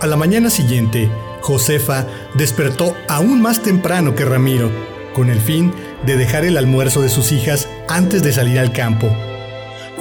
A 0.00 0.06
la 0.06 0.16
mañana 0.16 0.50
siguiente, 0.50 1.10
Josefa 1.42 2.06
despertó 2.34 2.96
aún 3.08 3.40
más 3.40 3.62
temprano 3.62 4.14
que 4.14 4.24
Ramiro, 4.24 4.70
con 5.14 5.28
el 5.28 5.40
fin 5.40 5.72
de 6.06 6.16
dejar 6.16 6.44
el 6.44 6.56
almuerzo 6.56 7.02
de 7.02 7.08
sus 7.08 7.32
hijas 7.32 7.68
antes 7.88 8.22
de 8.22 8.32
salir 8.32 8.58
al 8.58 8.72
campo. 8.72 9.14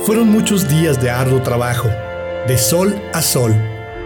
Fueron 0.06 0.30
muchos 0.30 0.68
días 0.68 1.02
de 1.02 1.12
arduo 1.12 1.42
trabajo, 1.42 1.90
de 2.48 2.58
sol 2.58 3.00
a 3.14 3.22
sol, 3.22 3.54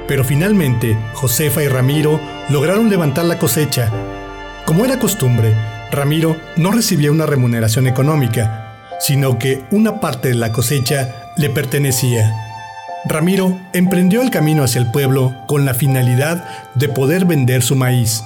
pero 0.07 0.23
finalmente 0.23 0.97
Josefa 1.13 1.63
y 1.63 1.67
Ramiro 1.67 2.19
lograron 2.49 2.89
levantar 2.89 3.25
la 3.25 3.39
cosecha. 3.39 3.91
Como 4.65 4.85
era 4.85 4.99
costumbre, 4.99 5.53
Ramiro 5.91 6.35
no 6.57 6.71
recibía 6.71 7.11
una 7.11 7.25
remuneración 7.25 7.87
económica, 7.87 8.73
sino 8.99 9.37
que 9.37 9.63
una 9.71 9.99
parte 9.99 10.29
de 10.29 10.35
la 10.35 10.51
cosecha 10.51 11.33
le 11.37 11.49
pertenecía. 11.49 12.33
Ramiro 13.07 13.59
emprendió 13.73 14.21
el 14.21 14.31
camino 14.31 14.63
hacia 14.63 14.81
el 14.81 14.91
pueblo 14.91 15.35
con 15.47 15.65
la 15.65 15.73
finalidad 15.73 16.43
de 16.73 16.89
poder 16.89 17.25
vender 17.25 17.61
su 17.61 17.75
maíz. 17.75 18.23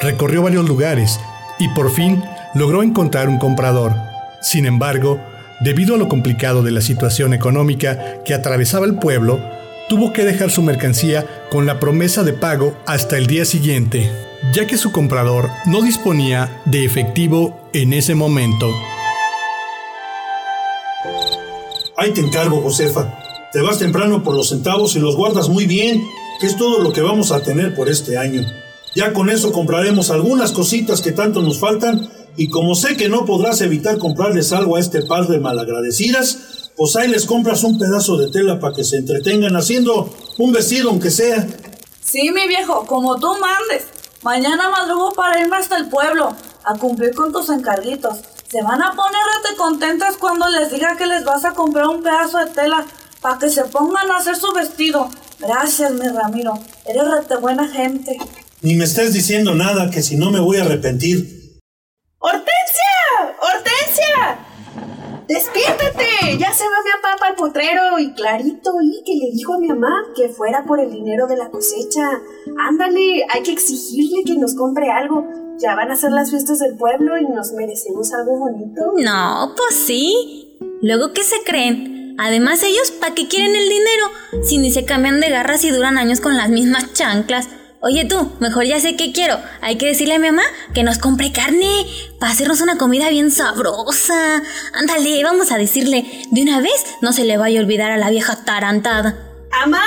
Recorrió 0.00 0.42
varios 0.42 0.66
lugares 0.66 1.20
y 1.58 1.68
por 1.68 1.90
fin 1.90 2.22
logró 2.54 2.82
encontrar 2.82 3.28
un 3.28 3.38
comprador. 3.38 3.94
Sin 4.40 4.64
embargo, 4.64 5.20
debido 5.60 5.94
a 5.94 5.98
lo 5.98 6.08
complicado 6.08 6.62
de 6.62 6.70
la 6.70 6.80
situación 6.80 7.34
económica 7.34 8.22
que 8.24 8.32
atravesaba 8.34 8.86
el 8.86 8.94
pueblo, 8.94 9.40
tuvo 9.88 10.12
que 10.12 10.24
dejar 10.24 10.50
su 10.50 10.62
mercancía 10.62 11.46
con 11.50 11.66
la 11.66 11.78
promesa 11.78 12.22
de 12.24 12.32
pago 12.32 12.76
hasta 12.86 13.18
el 13.18 13.26
día 13.26 13.44
siguiente, 13.44 14.10
ya 14.52 14.66
que 14.66 14.76
su 14.76 14.90
comprador 14.92 15.48
no 15.66 15.82
disponía 15.82 16.62
de 16.64 16.84
efectivo 16.84 17.68
en 17.72 17.92
ese 17.92 18.14
momento. 18.14 18.70
Ahí 21.96 22.12
te 22.12 22.20
encargo, 22.20 22.60
Josefa. 22.60 23.18
Te 23.52 23.60
vas 23.62 23.78
temprano 23.78 24.22
por 24.22 24.34
los 24.34 24.50
centavos 24.50 24.96
y 24.96 24.98
los 24.98 25.16
guardas 25.16 25.48
muy 25.48 25.66
bien, 25.66 26.02
que 26.40 26.46
es 26.46 26.56
todo 26.56 26.80
lo 26.80 26.92
que 26.92 27.00
vamos 27.00 27.32
a 27.32 27.40
tener 27.42 27.74
por 27.74 27.88
este 27.88 28.18
año. 28.18 28.42
Ya 28.94 29.12
con 29.12 29.30
eso 29.30 29.52
compraremos 29.52 30.10
algunas 30.10 30.52
cositas 30.52 31.00
que 31.00 31.12
tanto 31.12 31.42
nos 31.42 31.58
faltan 31.58 32.08
y 32.36 32.48
como 32.48 32.74
sé 32.74 32.96
que 32.96 33.08
no 33.08 33.24
podrás 33.24 33.60
evitar 33.62 33.98
comprarles 33.98 34.52
algo 34.52 34.76
a 34.76 34.80
este 34.80 35.02
par 35.02 35.26
de 35.28 35.38
malagradecidas, 35.38 36.55
pues 36.76 36.94
ahí 36.96 37.08
les 37.08 37.24
compras 37.24 37.64
un 37.64 37.78
pedazo 37.78 38.16
de 38.18 38.30
tela 38.30 38.60
para 38.60 38.74
que 38.74 38.84
se 38.84 38.98
entretengan 38.98 39.56
haciendo 39.56 40.14
un 40.38 40.52
vestido 40.52 40.90
aunque 40.90 41.10
sea. 41.10 41.46
Sí, 42.04 42.30
mi 42.30 42.46
viejo, 42.46 42.86
como 42.86 43.18
tú 43.18 43.34
mandes. 43.40 43.86
Mañana 44.22 44.68
madrugo 44.68 45.12
para 45.12 45.40
irme 45.40 45.56
hasta 45.56 45.76
el 45.76 45.88
pueblo 45.88 46.34
a 46.64 46.74
cumplir 46.74 47.14
con 47.14 47.32
tus 47.32 47.48
encarguitos. 47.48 48.18
Se 48.48 48.62
van 48.62 48.82
a 48.82 48.92
poner 48.92 49.20
rete 49.42 49.56
contentas 49.56 50.16
cuando 50.16 50.48
les 50.48 50.70
diga 50.70 50.96
que 50.96 51.06
les 51.06 51.24
vas 51.24 51.44
a 51.44 51.52
comprar 51.52 51.86
un 51.86 52.02
pedazo 52.02 52.38
de 52.38 52.46
tela 52.46 52.86
para 53.20 53.38
que 53.38 53.48
se 53.48 53.64
pongan 53.64 54.10
a 54.10 54.18
hacer 54.18 54.36
su 54.36 54.52
vestido. 54.52 55.08
Gracias, 55.38 55.92
mi 55.92 56.08
Ramiro. 56.08 56.58
Eres 56.84 57.10
rete 57.10 57.36
buena 57.36 57.68
gente. 57.68 58.18
Ni 58.62 58.74
me 58.74 58.84
estés 58.84 59.12
diciendo 59.12 59.54
nada 59.54 59.90
que 59.90 60.02
si 60.02 60.16
no 60.16 60.30
me 60.30 60.40
voy 60.40 60.58
a 60.58 60.62
arrepentir. 60.62 61.58
¡Hortensia! 62.18 63.36
¡Hortensia! 63.40 64.46
Ya 66.38 66.52
se 66.52 66.64
va 66.64 66.82
mi 66.84 66.90
papá 67.02 67.26
al 67.28 67.34
potrero 67.34 67.98
y 67.98 68.12
clarito 68.12 68.72
y 68.82 69.02
que 69.04 69.14
le 69.14 69.32
dijo 69.32 69.54
a 69.54 69.58
mi 69.58 69.68
mamá 69.68 70.04
que 70.14 70.28
fuera 70.28 70.64
por 70.64 70.80
el 70.80 70.90
dinero 70.90 71.26
de 71.26 71.36
la 71.36 71.50
cosecha. 71.50 72.20
Ándale, 72.68 73.24
hay 73.30 73.42
que 73.42 73.52
exigirle 73.52 74.22
que 74.24 74.36
nos 74.36 74.54
compre 74.54 74.90
algo. 74.90 75.24
Ya 75.58 75.74
van 75.74 75.90
a 75.90 75.96
ser 75.96 76.12
las 76.12 76.30
fiestas 76.30 76.58
del 76.58 76.76
pueblo 76.76 77.16
y 77.16 77.24
nos 77.26 77.52
merecemos 77.52 78.12
algo 78.12 78.38
bonito. 78.38 78.92
No, 78.98 79.54
pues 79.56 79.74
sí. 79.74 80.58
Luego, 80.82 81.12
¿qué 81.14 81.22
se 81.22 81.42
creen? 81.44 82.16
Además, 82.18 82.62
ellos, 82.62 82.90
¿para 82.90 83.14
qué 83.14 83.28
quieren 83.28 83.54
el 83.56 83.68
dinero? 83.68 84.06
Si 84.42 84.58
ni 84.58 84.70
se 84.70 84.84
cambian 84.84 85.20
de 85.20 85.30
garras 85.30 85.64
y 85.64 85.70
duran 85.70 85.96
años 85.96 86.20
con 86.20 86.36
las 86.36 86.50
mismas 86.50 86.92
chanclas. 86.92 87.48
Oye 87.82 88.04
tú, 88.06 88.32
mejor 88.40 88.64
ya 88.64 88.80
sé 88.80 88.96
qué 88.96 89.12
quiero. 89.12 89.38
Hay 89.60 89.76
que 89.76 89.86
decirle 89.86 90.14
a 90.14 90.18
mi 90.18 90.30
mamá 90.30 90.44
que 90.74 90.82
nos 90.82 90.98
compre 90.98 91.32
carne 91.32 91.86
para 92.18 92.32
hacernos 92.32 92.60
una 92.60 92.78
comida 92.78 93.10
bien 93.10 93.30
sabrosa. 93.30 94.42
Ándale, 94.72 95.22
vamos 95.22 95.52
a 95.52 95.58
decirle. 95.58 96.04
De 96.30 96.42
una 96.42 96.60
vez 96.60 96.84
no 97.02 97.12
se 97.12 97.24
le 97.24 97.36
vaya 97.36 97.60
a 97.60 97.62
olvidar 97.62 97.92
a 97.92 97.98
la 97.98 98.10
vieja 98.10 98.44
tarantada. 98.44 99.16
¡Amá! 99.62 99.84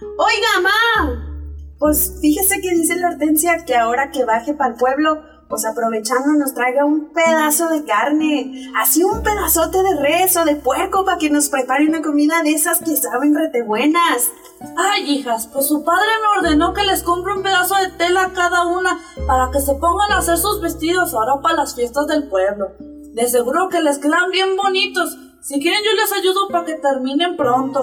¡Oiga, 0.00 0.48
amá! 0.58 1.34
Pues 1.78 2.18
fíjese 2.20 2.60
que 2.60 2.74
dice 2.74 2.96
la 2.96 3.10
Hortensia 3.10 3.64
que 3.64 3.76
ahora 3.76 4.10
que 4.10 4.24
baje 4.24 4.54
para 4.54 4.70
el 4.70 4.76
pueblo, 4.76 5.22
pues 5.48 5.64
aprovechando 5.64 6.32
nos 6.32 6.54
traiga 6.54 6.84
un 6.84 7.12
pedazo 7.12 7.68
de 7.68 7.84
carne, 7.84 8.70
así 8.76 9.04
un 9.04 9.22
pedazote 9.22 9.78
de 9.82 10.00
res 10.00 10.36
o 10.36 10.44
de 10.44 10.56
puerco 10.56 11.04
para 11.04 11.18
que 11.18 11.30
nos 11.30 11.48
prepare 11.48 11.86
una 11.86 12.02
comida 12.02 12.42
de 12.42 12.52
esas 12.52 12.80
que 12.80 12.96
saben 12.96 13.34
rete 13.34 13.62
buenas. 13.62 14.30
Ay, 14.76 15.10
hijas, 15.10 15.48
pues 15.52 15.66
su 15.66 15.84
padre 15.84 16.08
me 16.22 16.40
ordenó 16.40 16.72
que 16.72 16.84
les 16.84 17.02
compre 17.02 17.34
un 17.34 17.42
pedazo 17.42 17.74
de 17.76 17.88
tela 17.90 18.24
a 18.24 18.32
cada 18.32 18.66
una 18.66 19.00
para 19.26 19.50
que 19.50 19.60
se 19.60 19.74
pongan 19.74 20.12
a 20.12 20.18
hacer 20.18 20.38
sus 20.38 20.60
vestidos 20.60 21.14
ahora 21.14 21.40
para 21.42 21.56
las 21.56 21.74
fiestas 21.74 22.06
del 22.06 22.28
pueblo. 22.28 22.72
De 23.14 23.28
seguro 23.28 23.68
que 23.68 23.80
les 23.80 23.98
quedan 23.98 24.30
bien 24.30 24.56
bonitos. 24.56 25.16
Si 25.40 25.60
quieren 25.60 25.82
yo 25.84 25.92
les 25.92 26.12
ayudo 26.12 26.48
para 26.48 26.64
que 26.64 26.74
terminen 26.74 27.36
pronto. 27.36 27.82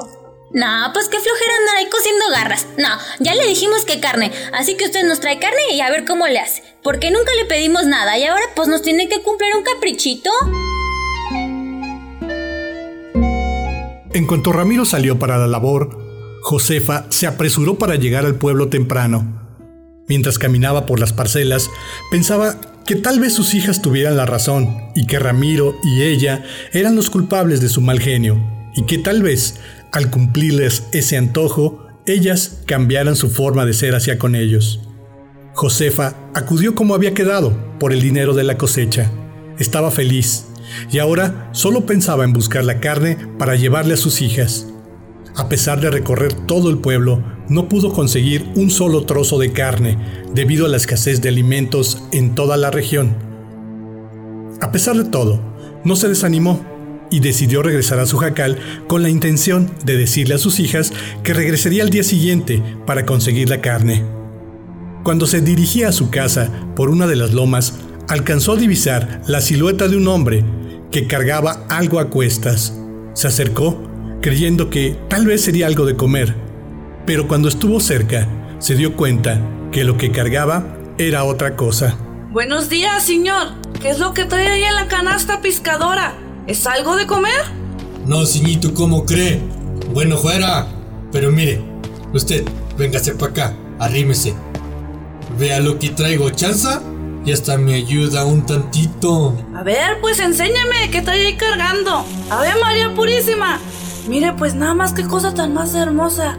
No, 0.53 0.91
pues 0.91 1.07
qué 1.07 1.17
flojera 1.17 1.55
andar 1.59 1.75
ahí 1.77 1.87
cociendo 1.89 2.25
garras. 2.29 2.67
No, 2.77 2.89
ya 3.19 3.35
le 3.35 3.47
dijimos 3.47 3.85
que 3.85 4.01
carne, 4.01 4.31
así 4.51 4.75
que 4.75 4.85
usted 4.85 5.05
nos 5.05 5.21
trae 5.21 5.39
carne 5.39 5.61
y 5.73 5.79
a 5.79 5.89
ver 5.89 6.03
cómo 6.05 6.27
le 6.27 6.39
hace. 6.39 6.61
Porque 6.83 7.09
nunca 7.09 7.31
le 7.37 7.45
pedimos 7.45 7.85
nada 7.85 8.17
y 8.17 8.25
ahora 8.25 8.43
pues 8.55 8.67
nos 8.67 8.81
tiene 8.81 9.07
que 9.07 9.21
cumplir 9.21 9.55
un 9.55 9.63
caprichito. 9.63 10.29
En 14.13 14.27
cuanto 14.27 14.51
Ramiro 14.51 14.83
salió 14.83 15.17
para 15.17 15.37
la 15.37 15.47
labor, 15.47 15.97
Josefa 16.41 17.05
se 17.09 17.27
apresuró 17.27 17.77
para 17.77 17.95
llegar 17.95 18.25
al 18.25 18.35
pueblo 18.35 18.67
temprano. 18.67 19.39
Mientras 20.09 20.37
caminaba 20.37 20.85
por 20.85 20.99
las 20.99 21.13
parcelas, 21.13 21.69
pensaba 22.09 22.59
que 22.85 22.97
tal 22.97 23.21
vez 23.21 23.33
sus 23.33 23.53
hijas 23.53 23.81
tuvieran 23.81 24.17
la 24.17 24.25
razón 24.25 24.91
y 24.95 25.07
que 25.07 25.17
Ramiro 25.17 25.77
y 25.81 26.01
ella 26.01 26.43
eran 26.73 26.97
los 26.97 27.09
culpables 27.09 27.61
de 27.61 27.69
su 27.69 27.79
mal 27.79 28.01
genio 28.01 28.41
y 28.75 28.85
que 28.85 28.97
tal 28.97 29.21
vez 29.21 29.55
al 29.91 30.09
cumplirles 30.09 30.85
ese 30.93 31.17
antojo, 31.17 31.87
ellas 32.05 32.61
cambiaran 32.65 33.15
su 33.15 33.29
forma 33.29 33.65
de 33.65 33.73
ser 33.73 33.93
hacia 33.95 34.17
con 34.17 34.35
ellos. 34.35 34.81
Josefa 35.53 36.15
acudió 36.33 36.75
como 36.75 36.95
había 36.95 37.13
quedado 37.13 37.53
por 37.79 37.91
el 37.91 38.01
dinero 38.01 38.33
de 38.33 38.43
la 38.43 38.57
cosecha. 38.57 39.11
Estaba 39.59 39.91
feliz 39.91 40.45
y 40.91 40.99
ahora 40.99 41.49
solo 41.51 41.85
pensaba 41.85 42.23
en 42.23 42.33
buscar 42.33 42.63
la 42.63 42.79
carne 42.79 43.17
para 43.37 43.55
llevarle 43.55 43.95
a 43.95 43.97
sus 43.97 44.21
hijas. 44.21 44.67
A 45.35 45.49
pesar 45.49 45.81
de 45.81 45.91
recorrer 45.91 46.33
todo 46.33 46.69
el 46.69 46.79
pueblo, 46.79 47.23
no 47.49 47.67
pudo 47.67 47.91
conseguir 47.91 48.49
un 48.55 48.69
solo 48.69 49.05
trozo 49.05 49.39
de 49.39 49.51
carne 49.51 49.97
debido 50.33 50.65
a 50.65 50.69
la 50.69 50.77
escasez 50.77 51.21
de 51.21 51.29
alimentos 51.29 52.01
en 52.11 52.33
toda 52.33 52.57
la 52.57 52.71
región. 52.71 53.15
A 54.61 54.71
pesar 54.71 54.95
de 54.95 55.05
todo, 55.05 55.41
no 55.83 55.95
se 55.95 56.07
desanimó 56.07 56.65
y 57.11 57.19
decidió 57.19 57.61
regresar 57.61 57.99
a 57.99 58.07
su 58.07 58.17
jacal 58.17 58.57
con 58.87 59.03
la 59.03 59.09
intención 59.09 59.69
de 59.83 59.97
decirle 59.97 60.35
a 60.35 60.39
sus 60.39 60.59
hijas 60.59 60.91
que 61.23 61.33
regresaría 61.33 61.83
al 61.83 61.91
día 61.91 62.03
siguiente 62.03 62.63
para 62.87 63.05
conseguir 63.05 63.49
la 63.49 63.61
carne. 63.61 64.03
Cuando 65.03 65.27
se 65.27 65.41
dirigía 65.41 65.89
a 65.89 65.91
su 65.91 66.09
casa 66.09 66.49
por 66.75 66.89
una 66.89 67.05
de 67.05 67.17
las 67.17 67.33
lomas, 67.33 67.73
alcanzó 68.07 68.53
a 68.53 68.57
divisar 68.57 69.21
la 69.27 69.41
silueta 69.41 69.87
de 69.87 69.97
un 69.97 70.07
hombre 70.07 70.43
que 70.91 71.07
cargaba 71.07 71.65
algo 71.69 71.99
a 71.99 72.09
cuestas. 72.09 72.77
Se 73.13 73.27
acercó, 73.27 73.81
creyendo 74.21 74.69
que 74.69 74.97
tal 75.09 75.25
vez 75.25 75.41
sería 75.41 75.67
algo 75.67 75.85
de 75.85 75.95
comer, 75.95 76.35
pero 77.05 77.27
cuando 77.27 77.49
estuvo 77.49 77.79
cerca, 77.79 78.27
se 78.59 78.75
dio 78.75 78.95
cuenta 78.95 79.41
que 79.71 79.83
lo 79.83 79.97
que 79.97 80.11
cargaba 80.11 80.77
era 80.97 81.23
otra 81.23 81.55
cosa. 81.55 81.97
Buenos 82.31 82.69
días, 82.69 83.05
señor. 83.05 83.47
¿Qué 83.81 83.89
es 83.89 83.99
lo 83.99 84.13
que 84.13 84.25
trae 84.25 84.47
ahí 84.47 84.63
en 84.63 84.75
la 84.75 84.87
canasta 84.87 85.41
pescadora? 85.41 86.13
¿Es 86.47 86.65
algo 86.65 86.95
de 86.95 87.05
comer? 87.05 87.39
No, 88.05 88.25
señito, 88.25 88.73
¿cómo 88.73 89.05
cree? 89.05 89.39
Bueno, 89.93 90.17
fuera. 90.17 90.67
Pero 91.11 91.31
mire, 91.31 91.61
usted, 92.13 92.43
véngase 92.77 93.13
para 93.13 93.31
acá, 93.31 93.53
arrímese. 93.79 94.33
Vea 95.37 95.59
lo 95.59 95.77
que 95.77 95.89
traigo, 95.89 96.29
chanza, 96.31 96.81
y 97.25 97.31
hasta 97.31 97.57
me 97.57 97.75
ayuda 97.75 98.25
un 98.25 98.45
tantito. 98.45 99.35
A 99.55 99.63
ver, 99.63 99.99
pues 100.01 100.19
enséñame 100.19 100.89
qué 100.91 101.01
trae 101.01 101.27
ahí 101.27 101.37
cargando. 101.37 102.03
A 102.29 102.41
ver, 102.41 102.55
María 102.59 102.93
Purísima. 102.95 103.59
Mire, 104.07 104.33
pues 104.33 104.55
nada 104.55 104.73
más 104.73 104.93
qué 104.93 105.03
cosa 105.03 105.33
tan 105.33 105.53
más 105.53 105.75
hermosa. 105.75 106.37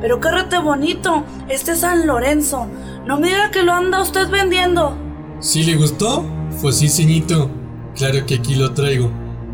Pero 0.00 0.18
qué 0.20 0.30
rete 0.30 0.58
bonito. 0.58 1.24
Este 1.48 1.72
es 1.72 1.80
San 1.80 2.06
Lorenzo. 2.06 2.66
No 3.06 3.20
me 3.20 3.28
diga 3.28 3.50
que 3.50 3.62
lo 3.62 3.72
anda 3.72 4.00
usted 4.00 4.28
vendiendo. 4.30 4.96
¿Sí 5.40 5.62
le 5.62 5.76
gustó? 5.76 6.24
Pues 6.60 6.78
sí, 6.78 6.88
ceñito. 6.88 7.50
Claro 7.94 8.24
que 8.24 8.36
aquí 8.36 8.54
lo 8.54 8.72
traigo. 8.72 9.10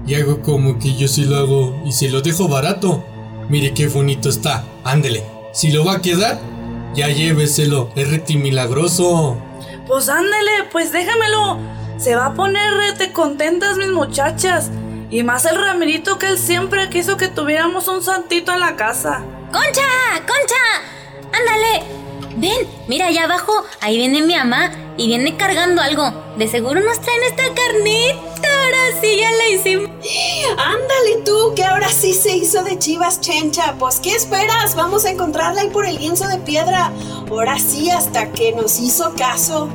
Y 0.09 0.15
hago 0.15 0.41
como 0.41 0.79
que 0.79 0.95
yo 0.95 1.07
sí 1.07 1.27
lo 1.27 1.37
hago 1.37 1.83
y 1.85 1.93
se 1.93 2.09
lo 2.09 2.23
dejo 2.23 2.49
barato. 2.49 3.05
Mire 3.50 3.75
qué 3.75 3.88
bonito 3.88 4.31
está. 4.31 4.65
Ándele. 4.83 5.23
Si 5.53 5.71
lo 5.71 5.85
va 5.85 5.97
a 5.97 6.00
quedar, 6.00 6.41
ya 6.95 7.09
lléveselo. 7.09 7.91
Es 7.95 8.11
rete 8.11 8.37
milagroso. 8.37 9.37
Pues 9.87 10.09
ándele, 10.09 10.65
pues 10.73 10.93
déjamelo. 10.93 11.59
Se 11.99 12.17
va 12.17 12.27
a 12.27 12.35
poner 12.35 12.73
rete 12.73 13.12
contentas 13.12 13.77
mis 13.77 13.91
muchachas. 13.91 14.71
Y 15.11 15.23
más 15.25 15.45
el 15.45 15.57
Ramirito 15.57 16.19
que 16.19 16.29
él 16.29 16.38
siempre 16.38 16.88
quiso 16.88 17.19
que 17.19 17.29
tuviéramos 17.29 17.87
un 17.88 18.03
santito 18.03 18.55
en 18.55 18.61
la 18.61 18.77
casa. 18.77 19.23
¡Concha! 19.53 19.83
¡Concha! 20.27 21.38
¡Ándale! 21.38 21.85
Ven, 22.37 22.67
mira 22.87 23.09
allá 23.09 23.25
abajo, 23.25 23.53
ahí 23.81 23.97
viene 23.97 24.23
mi 24.23 24.37
mamá 24.37 24.71
y 24.97 25.09
viene 25.09 25.37
cargando 25.37 25.83
algo. 25.83 26.12
De 26.38 26.49
seguro 26.49 26.81
nos 26.81 26.99
traen 27.00 27.23
esta 27.25 27.43
carnita. 27.55 28.48
Ahora 28.69 29.01
sí 29.01 29.17
ya 29.19 29.31
la 29.31 29.49
hicimos. 29.49 29.91
Ándale 30.59 31.23
tú, 31.25 31.55
que 31.55 31.65
ahora 31.65 31.89
sí 31.89 32.13
se 32.13 32.37
hizo 32.37 32.63
de 32.65 32.79
chivas 32.79 33.19
chencha. 33.21 33.75
Pues, 33.79 33.99
¿qué 33.99 34.15
esperas? 34.15 34.75
Vamos 34.75 35.07
a 35.07 35.11
encontrarla 35.11 35.63
ahí 35.63 35.71
por 35.71 35.87
el 35.87 35.97
lienzo 35.97 36.27
de 36.29 36.37
piedra. 36.39 36.93
Ahora 37.31 37.59
sí, 37.59 37.91
hasta 37.91 38.31
que 38.33 38.53
nos 38.53 38.79
hizo 38.79 39.15
caso. 39.15 39.71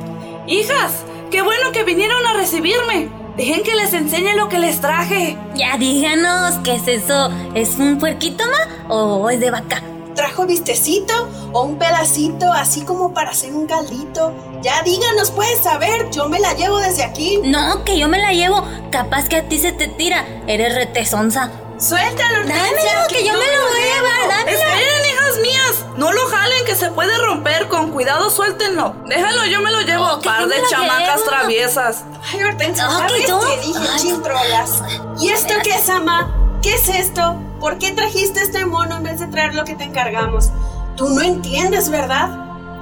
Hijas, 0.46 0.92
qué 1.32 1.42
bueno 1.42 1.72
que 1.72 1.82
vinieron 1.82 2.24
a 2.24 2.34
recibirme. 2.34 3.08
Dejen 3.36 3.64
que 3.64 3.74
les 3.74 3.92
enseñe 3.94 4.36
lo 4.36 4.48
que 4.48 4.60
les 4.60 4.80
traje. 4.80 5.36
Ya 5.56 5.76
díganos, 5.76 6.54
¿qué 6.62 6.76
es 6.76 6.86
eso? 6.86 7.32
¿Es 7.56 7.76
un 7.76 7.98
puerquito, 7.98 8.44
ma? 8.44 8.94
¿O 8.94 9.28
es 9.28 9.40
de 9.40 9.50
vaca? 9.50 9.82
¿Trajo 10.14 10.46
vistecito 10.46 11.12
o 11.52 11.62
un 11.62 11.78
pedacito 11.78 12.52
así 12.52 12.82
como 12.82 13.12
para 13.12 13.30
hacer 13.30 13.52
un 13.52 13.66
caldito? 13.66 14.32
Ya 14.62 14.82
díganos, 14.82 15.30
puedes 15.32 15.60
saber, 15.60 16.08
yo 16.10 16.28
me 16.28 16.38
la 16.38 16.52
llevo 16.54 16.78
desde 16.78 17.02
aquí. 17.02 17.40
No, 17.44 17.84
que 17.84 17.98
yo 17.98 18.08
me 18.08 18.18
la 18.18 18.32
llevo. 18.32 18.64
Capaz 18.92 19.28
que 19.28 19.36
a 19.36 19.48
ti 19.48 19.58
se 19.58 19.72
te 19.72 19.88
tira. 19.88 20.24
Eres 20.46 20.74
retezonza. 20.74 21.50
Suéltalo, 21.78 22.38
Hortensia. 22.40 22.64
Dámelo, 22.64 23.08
que 23.08 23.24
yo 23.26 23.32
me 23.32 23.38
lo 23.38 23.68
voy 23.68 23.80
a 23.80 23.94
llevar. 23.96 24.38
Dámelo. 24.38 24.58
Esperen, 24.58 25.06
hijas 25.10 25.38
mías. 25.42 25.84
No 25.96 26.12
lo 26.12 26.26
jalen, 26.26 26.64
que 26.64 26.76
se 26.76 26.90
puede 26.92 27.18
romper. 27.18 27.66
Con 27.68 27.90
cuidado, 27.90 28.30
suéltenlo. 28.30 28.94
Déjalo, 29.06 29.44
yo 29.46 29.60
me 29.60 29.72
lo 29.72 29.80
llevo. 29.80 30.04
Oh, 30.14 30.20
Par 30.20 30.46
de 30.46 30.62
chamacas 30.70 31.16
llevo. 31.18 31.28
traviesas. 31.30 32.04
Ay, 32.32 32.42
Hortensia, 32.44 32.88
¿sabes 32.88 33.12
qué 33.26 33.60
dije, 33.66 33.78
Ay. 33.92 34.00
chintrolas? 34.00 34.82
¿Y 35.20 35.28
esto 35.30 35.54
qué 35.64 35.74
es, 35.74 35.88
ama? 35.88 36.32
¿Qué 36.62 36.74
es 36.74 36.88
esto? 36.88 37.36
¿Por 37.60 37.78
qué 37.78 37.92
trajiste 37.92 38.40
este 38.40 38.66
mono 38.66 38.96
en 38.96 39.02
vez 39.04 39.20
de 39.20 39.26
traer 39.26 39.54
lo 39.54 39.64
que 39.64 39.74
te 39.74 39.84
encargamos? 39.84 40.50
Tú 40.96 41.08
no 41.10 41.22
entiendes, 41.22 41.88
¿verdad? 41.90 42.28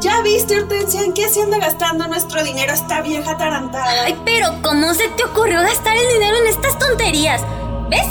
¿Ya 0.00 0.20
viste, 0.22 0.58
Hortensia, 0.58 1.02
en 1.02 1.12
qué 1.12 1.28
se 1.28 1.42
anda 1.42 1.58
gastando 1.58 2.08
nuestro 2.08 2.42
dinero 2.42 2.72
esta 2.72 3.02
vieja 3.02 3.36
tarantada? 3.36 4.04
Ay, 4.04 4.20
pero 4.24 4.48
¿cómo 4.62 4.92
se 4.94 5.08
te 5.10 5.24
ocurrió 5.24 5.60
gastar 5.60 5.96
el 5.96 6.08
dinero 6.14 6.38
en 6.38 6.48
estas 6.48 6.78
tonterías? 6.78 7.42
¿Ves? 7.88 8.06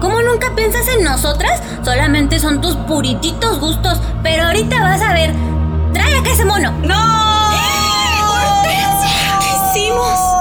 ¿Cómo 0.00 0.20
nunca 0.22 0.54
piensas 0.54 0.86
en 0.88 1.04
nosotras? 1.04 1.60
Solamente 1.84 2.38
son 2.38 2.60
tus 2.60 2.76
purititos 2.76 3.58
gustos. 3.58 4.00
Pero 4.22 4.44
ahorita 4.44 4.80
vas 4.80 5.02
a 5.02 5.12
ver. 5.12 5.34
¡Trae 5.92 6.18
acá 6.18 6.30
ese 6.30 6.44
mono! 6.44 6.70
¡No! 6.82 6.94
¡Hortensia! 8.32 9.38
¿Qué 9.40 9.80
hicimos? 9.80 10.31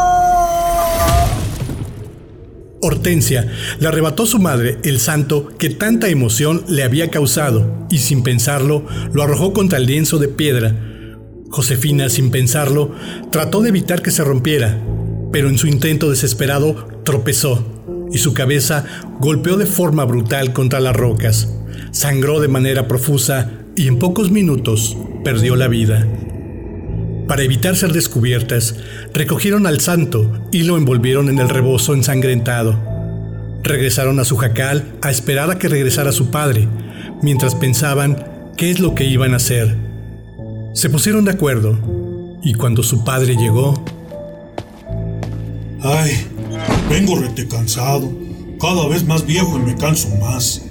Hortensia 2.81 3.47
le 3.79 3.88
arrebató 3.88 4.25
su 4.25 4.39
madre 4.39 4.79
el 4.83 5.00
santo 5.00 5.50
que 5.57 5.69
tanta 5.69 6.09
emoción 6.09 6.63
le 6.67 6.83
había 6.83 7.09
causado 7.09 7.88
y 7.89 8.00
sin 8.00 8.23
pensarlo 8.23 8.85
lo 9.13 9.23
arrojó 9.23 9.53
contra 9.53 9.77
el 9.77 9.85
lienzo 9.85 10.17
de 10.17 10.27
piedra. 10.27 10.75
Josefina, 11.50 12.09
sin 12.09 12.31
pensarlo, 12.31 12.95
trató 13.31 13.61
de 13.61 13.69
evitar 13.69 14.01
que 14.01 14.11
se 14.11 14.23
rompiera, 14.23 14.81
pero 15.31 15.50
en 15.50 15.57
su 15.57 15.67
intento 15.67 16.09
desesperado 16.09 16.88
tropezó 17.03 17.63
y 18.11 18.17
su 18.17 18.33
cabeza 18.33 18.85
golpeó 19.19 19.57
de 19.57 19.65
forma 19.65 20.05
brutal 20.05 20.53
contra 20.53 20.79
las 20.79 20.95
rocas. 20.95 21.53
Sangró 21.91 22.39
de 22.39 22.47
manera 22.47 22.88
profusa 22.88 23.51
y 23.75 23.88
en 23.88 24.00
pocos 24.00 24.31
minutos 24.31 24.97
perdió 25.23 25.55
la 25.55 25.67
vida. 25.67 26.07
Para 27.31 27.43
evitar 27.43 27.77
ser 27.77 27.93
descubiertas, 27.93 28.75
recogieron 29.13 29.65
al 29.65 29.79
santo 29.79 30.50
y 30.51 30.63
lo 30.63 30.75
envolvieron 30.75 31.29
en 31.29 31.39
el 31.39 31.47
rebozo 31.47 31.93
ensangrentado. 31.93 32.77
Regresaron 33.63 34.19
a 34.19 34.25
su 34.25 34.35
jacal 34.35 34.83
a 35.01 35.11
esperar 35.11 35.50
a 35.50 35.57
que 35.57 35.69
regresara 35.69 36.11
su 36.11 36.29
padre, 36.29 36.67
mientras 37.21 37.55
pensaban 37.55 38.51
qué 38.57 38.69
es 38.69 38.81
lo 38.81 38.95
que 38.95 39.05
iban 39.05 39.31
a 39.31 39.38
hacer. 39.38 39.77
Se 40.73 40.89
pusieron 40.89 41.23
de 41.23 41.31
acuerdo, 41.31 41.79
y 42.43 42.53
cuando 42.53 42.83
su 42.83 43.05
padre 43.05 43.38
llegó, 43.38 43.81
Ay, 45.79 46.11
vengo 46.89 47.17
rete 47.17 47.47
cansado. 47.47 48.11
Cada 48.59 48.89
vez 48.89 49.05
más 49.05 49.25
viejo 49.25 49.57
y 49.57 49.61
me 49.61 49.75
canso 49.77 50.09
más. 50.17 50.63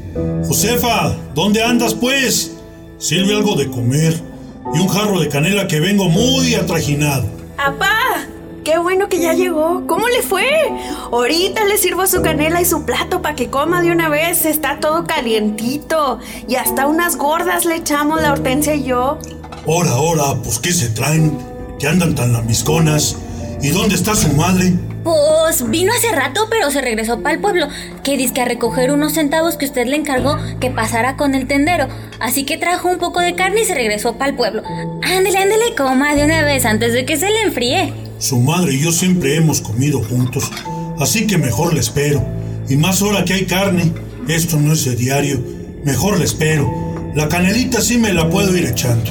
Josefa, 0.46 1.16
¿dónde 1.34 1.62
andas 1.62 1.94
pues? 1.94 2.52
Sirve 2.98 3.34
algo 3.34 3.56
de 3.56 3.66
comer 3.70 4.29
y 4.74 4.78
un 4.78 4.88
jarro 4.88 5.20
de 5.20 5.28
canela 5.28 5.66
que 5.66 5.80
vengo 5.80 6.08
muy 6.08 6.54
atrajinado. 6.54 7.24
¡Apá! 7.56 8.26
¡Qué 8.64 8.78
bueno 8.78 9.08
que 9.08 9.18
ya 9.20 9.32
llegó! 9.32 9.86
¿Cómo 9.86 10.06
le 10.08 10.22
fue? 10.22 10.46
Ahorita 11.10 11.64
le 11.64 11.78
sirvo 11.78 12.06
su 12.06 12.20
canela 12.22 12.60
y 12.60 12.64
su 12.64 12.84
plato 12.84 13.22
para 13.22 13.34
que 13.34 13.48
coma 13.48 13.80
de 13.80 13.90
una 13.90 14.08
vez. 14.08 14.44
Está 14.44 14.80
todo 14.80 15.04
calientito. 15.04 16.18
Y 16.46 16.56
hasta 16.56 16.86
unas 16.86 17.16
gordas 17.16 17.64
le 17.64 17.76
echamos 17.76 18.20
la 18.20 18.32
hortensia 18.32 18.74
y 18.74 18.84
yo. 18.84 19.18
Ahora, 19.66 19.90
ahora, 19.92 20.34
pues 20.42 20.58
¿qué 20.58 20.72
se 20.72 20.90
traen? 20.90 21.38
Que 21.78 21.88
andan 21.88 22.14
tan 22.14 22.32
lambisconas. 22.32 23.16
¿Y 23.62 23.70
dónde 23.70 23.94
está 23.94 24.14
su 24.14 24.28
madre? 24.34 24.74
Pues 25.02 25.68
vino 25.70 25.92
hace 25.92 26.14
rato, 26.14 26.46
pero 26.50 26.70
se 26.70 26.80
regresó 26.80 27.20
para 27.20 27.34
el 27.34 27.40
pueblo. 27.40 27.68
Que 28.04 28.16
dizque 28.16 28.42
a 28.42 28.44
recoger 28.44 28.92
unos 28.92 29.14
centavos 29.14 29.56
que 29.56 29.64
usted 29.64 29.86
le 29.86 29.96
encargó 29.96 30.36
que 30.60 30.70
pasara 30.70 31.16
con 31.16 31.34
el 31.34 31.46
tendero. 31.46 31.88
Así 32.20 32.44
que 32.44 32.58
trajo 32.58 32.88
un 32.88 32.98
poco 32.98 33.20
de 33.20 33.34
carne 33.34 33.62
y 33.62 33.64
se 33.64 33.74
regresó 33.74 34.16
para 34.16 34.30
el 34.30 34.36
pueblo. 34.36 34.62
Ándele, 35.02 35.38
ándele, 35.38 35.74
coma 35.76 36.14
de 36.14 36.24
una 36.24 36.42
vez 36.42 36.66
antes 36.66 36.92
de 36.92 37.06
que 37.06 37.16
se 37.16 37.30
le 37.30 37.42
enfríe. 37.42 37.92
Su 38.18 38.38
madre 38.38 38.74
y 38.74 38.80
yo 38.80 38.92
siempre 38.92 39.36
hemos 39.36 39.62
comido 39.62 40.02
juntos, 40.04 40.50
así 40.98 41.26
que 41.26 41.38
mejor 41.38 41.72
le 41.72 41.80
espero. 41.80 42.22
Y 42.68 42.76
más 42.76 43.00
ahora 43.00 43.24
que 43.24 43.32
hay 43.32 43.46
carne, 43.46 43.92
esto 44.28 44.58
no 44.58 44.74
es 44.74 44.84
de 44.84 44.94
diario, 44.94 45.42
mejor 45.84 46.18
le 46.18 46.26
espero. 46.26 46.70
La 47.14 47.28
canelita 47.28 47.80
sí 47.80 47.96
me 47.96 48.12
la 48.12 48.28
puedo 48.28 48.54
ir 48.54 48.66
echando. 48.66 49.10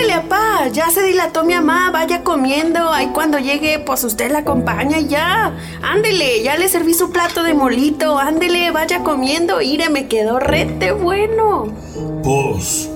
Ándele, 0.00 0.14
apá. 0.14 0.68
Ya 0.72 0.88
se 0.90 1.02
dilató 1.02 1.44
mi 1.44 1.54
mamá. 1.54 1.90
Vaya 1.90 2.22
comiendo. 2.22 2.90
Ahí 2.90 3.08
cuando 3.12 3.38
llegue, 3.38 3.80
pues 3.80 4.02
usted 4.02 4.30
la 4.32 4.38
acompaña 4.38 4.98
y 4.98 5.08
ya. 5.08 5.52
Ándele, 5.82 6.42
ya 6.42 6.56
le 6.56 6.68
serví 6.68 6.94
su 6.94 7.10
plato 7.10 7.42
de 7.42 7.52
molito. 7.52 8.18
Ándele, 8.18 8.70
vaya 8.70 9.02
comiendo. 9.02 9.60
Ire, 9.60 9.90
me 9.90 10.06
quedó 10.08 10.38
rete 10.38 10.92
bueno. 10.92 11.74
Pues, 12.22 12.88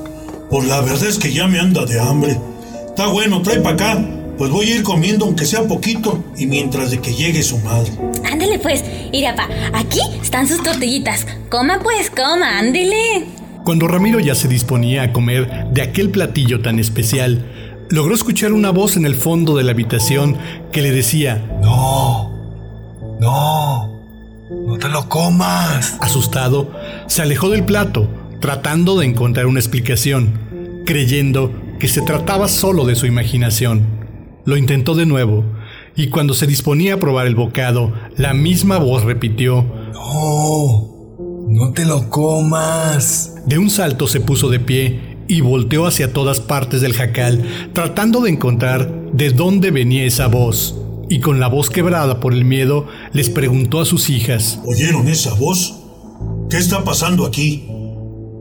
pues 0.51 0.67
la 0.67 0.81
verdad 0.81 1.05
es 1.05 1.19
que 1.19 1.33
ya 1.33 1.47
me 1.47 1.61
anda 1.61 1.85
de 1.85 2.01
hambre. 2.01 2.41
Está 2.87 3.09
bueno, 3.09 3.43
trae 3.43 3.61
para 3.61 3.75
acá. 3.75 4.09
Pues 4.39 4.51
voy 4.51 4.73
a 4.73 4.77
ir 4.77 4.83
comiendo 4.83 5.27
aunque 5.27 5.45
sea 5.45 5.63
poquito 5.63 6.25
y 6.37 6.47
mientras 6.47 6.91
de 6.91 7.01
que 7.01 7.13
llegue 7.13 7.43
su 7.43 7.59
madre. 7.59 7.93
Ándele 8.25 8.59
pues, 8.59 8.83
Irapa, 9.13 9.47
aquí 9.75 10.01
están 10.23 10.49
sus 10.49 10.63
tortillitas. 10.63 11.27
Coma 11.51 11.81
pues, 11.83 12.11
coma, 12.11 12.59
ándele. 12.59 13.34
Cuando 13.65 13.89
Ramiro 13.89 14.21
ya 14.21 14.35
se 14.35 14.47
disponía 14.47 15.03
a 15.03 15.13
comer 15.13 15.69
de 15.73 15.83
aquel 15.83 16.11
platillo 16.11 16.61
tan 16.61 16.79
especial, 16.79 17.45
logró 17.89 18.15
escuchar 18.15 18.53
una 18.53 18.71
voz 18.71 18.97
en 18.97 19.07
el 19.07 19.15
fondo 19.15 19.57
de 19.57 19.65
la 19.65 19.73
habitación 19.73 20.37
que 20.71 20.83
le 20.83 20.91
decía, 20.91 21.43
No, 21.63 22.31
no, 23.21 24.01
no 24.67 24.79
te 24.79 24.89
lo 24.89 25.09
comas. 25.09 25.97
asustado, 26.01 26.71
se 27.07 27.23
alejó 27.23 27.49
del 27.49 27.65
plato, 27.65 28.09
tratando 28.41 28.99
de 28.99 29.07
encontrar 29.07 29.47
una 29.47 29.61
explicación, 29.61 30.83
creyendo 30.85 31.51
que 31.79 31.89
se 31.89 32.03
trataba 32.03 32.49
solo 32.49 32.85
de 32.85 32.97
su 32.97 33.07
imaginación. 33.07 33.87
Lo 34.45 34.59
intentó 34.59 34.95
de 34.95 35.07
nuevo, 35.07 35.43
y 35.97 36.09
cuando 36.09 36.35
se 36.35 36.47
disponía 36.47 36.95
a 36.95 36.99
probar 36.99 37.27
el 37.27 37.35
bocado, 37.35 37.95
la 38.19 38.35
misma 38.35 38.77
voz 38.77 39.05
repitió, 39.05 39.65
No, 39.95 40.84
no 41.55 41.73
te 41.73 41.85
lo 41.85 42.11
comas. 42.11 43.33
De 43.47 43.59
un 43.59 43.71
salto 43.71 44.09
se 44.09 44.21
puso 44.21 44.49
de 44.49 44.59
pie 44.59 45.19
y 45.29 45.41
volteó 45.41 45.87
hacia 45.87 46.13
todas 46.13 46.41
partes 46.41 46.81
del 46.81 46.95
jacal, 46.95 47.45
tratando 47.73 48.23
de 48.23 48.31
encontrar 48.31 48.93
de 49.13 49.31
dónde 49.31 49.71
venía 49.71 50.05
esa 50.05 50.27
voz. 50.27 50.75
Y 51.09 51.21
con 51.21 51.39
la 51.39 51.47
voz 51.47 51.71
quebrada 51.71 52.19
por 52.19 52.33
el 52.33 52.45
miedo, 52.45 52.89
les 53.13 53.31
preguntó 53.31 53.81
a 53.81 53.85
sus 53.85 54.11
hijas, 54.11 54.59
¿Oyeron 54.67 55.07
esa 55.07 55.33
voz? 55.35 55.77
¿Qué 56.51 56.57
está 56.57 56.83
pasando 56.83 57.25
aquí? 57.25 57.69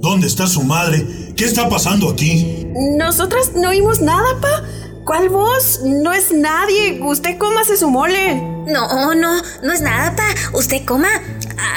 ¿Dónde 0.01 0.25
está 0.25 0.47
su 0.47 0.63
madre? 0.63 1.05
¿Qué 1.35 1.45
está 1.45 1.69
pasando 1.69 2.09
aquí? 2.09 2.65
Nosotras 2.97 3.51
no 3.55 3.69
oímos 3.69 4.01
nada, 4.01 4.41
pa. 4.41 4.63
¿Cuál 5.05 5.29
voz? 5.29 5.81
No 5.85 6.13
es 6.13 6.31
nadie. 6.33 6.99
Usted 7.03 7.37
cómase 7.37 7.77
su 7.77 7.91
mole. 7.91 8.52
No, 8.67 9.13
no, 9.13 9.41
no 9.61 9.73
es 9.73 9.81
nada, 9.81 10.15
pa. 10.15 10.23
Usted 10.57 10.85
coma. 10.85 11.09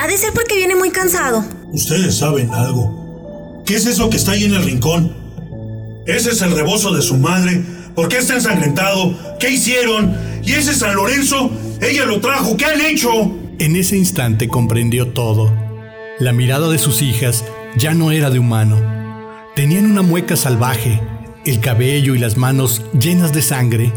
Ha 0.00 0.06
de 0.06 0.16
ser 0.16 0.32
porque 0.32 0.56
viene 0.56 0.76
muy 0.76 0.90
cansado. 0.90 1.44
Ustedes 1.72 2.18
saben 2.18 2.52
algo. 2.52 3.62
¿Qué 3.66 3.76
es 3.76 3.86
eso 3.86 4.08
que 4.10 4.16
está 4.16 4.32
ahí 4.32 4.44
en 4.44 4.54
el 4.54 4.64
rincón? 4.64 5.14
Ese 6.06 6.30
es 6.30 6.42
el 6.42 6.52
rebozo 6.52 6.94
de 6.94 7.02
su 7.02 7.16
madre. 7.16 7.62
¿Por 7.94 8.08
qué 8.08 8.18
está 8.18 8.34
ensangrentado? 8.34 9.38
¿Qué 9.40 9.50
hicieron? 9.50 10.16
¿Y 10.44 10.52
ese 10.52 10.74
San 10.74 10.94
Lorenzo? 10.94 11.50
Ella 11.80 12.04
lo 12.04 12.20
trajo. 12.20 12.56
¿Qué 12.56 12.66
han 12.66 12.80
hecho? 12.80 13.10
En 13.58 13.74
ese 13.74 13.96
instante 13.96 14.48
comprendió 14.48 15.08
todo. 15.08 15.52
La 16.18 16.32
mirada 16.32 16.68
de 16.68 16.78
sus 16.78 17.02
hijas 17.02 17.44
ya 17.76 17.94
no 17.94 18.12
era 18.12 18.30
de 18.30 18.38
humano. 18.38 18.80
Tenían 19.54 19.90
una 19.90 20.02
mueca 20.02 20.36
salvaje, 20.36 21.00
el 21.44 21.60
cabello 21.60 22.14
y 22.14 22.18
las 22.18 22.36
manos 22.36 22.82
llenas 22.98 23.32
de 23.32 23.42
sangre. 23.42 23.92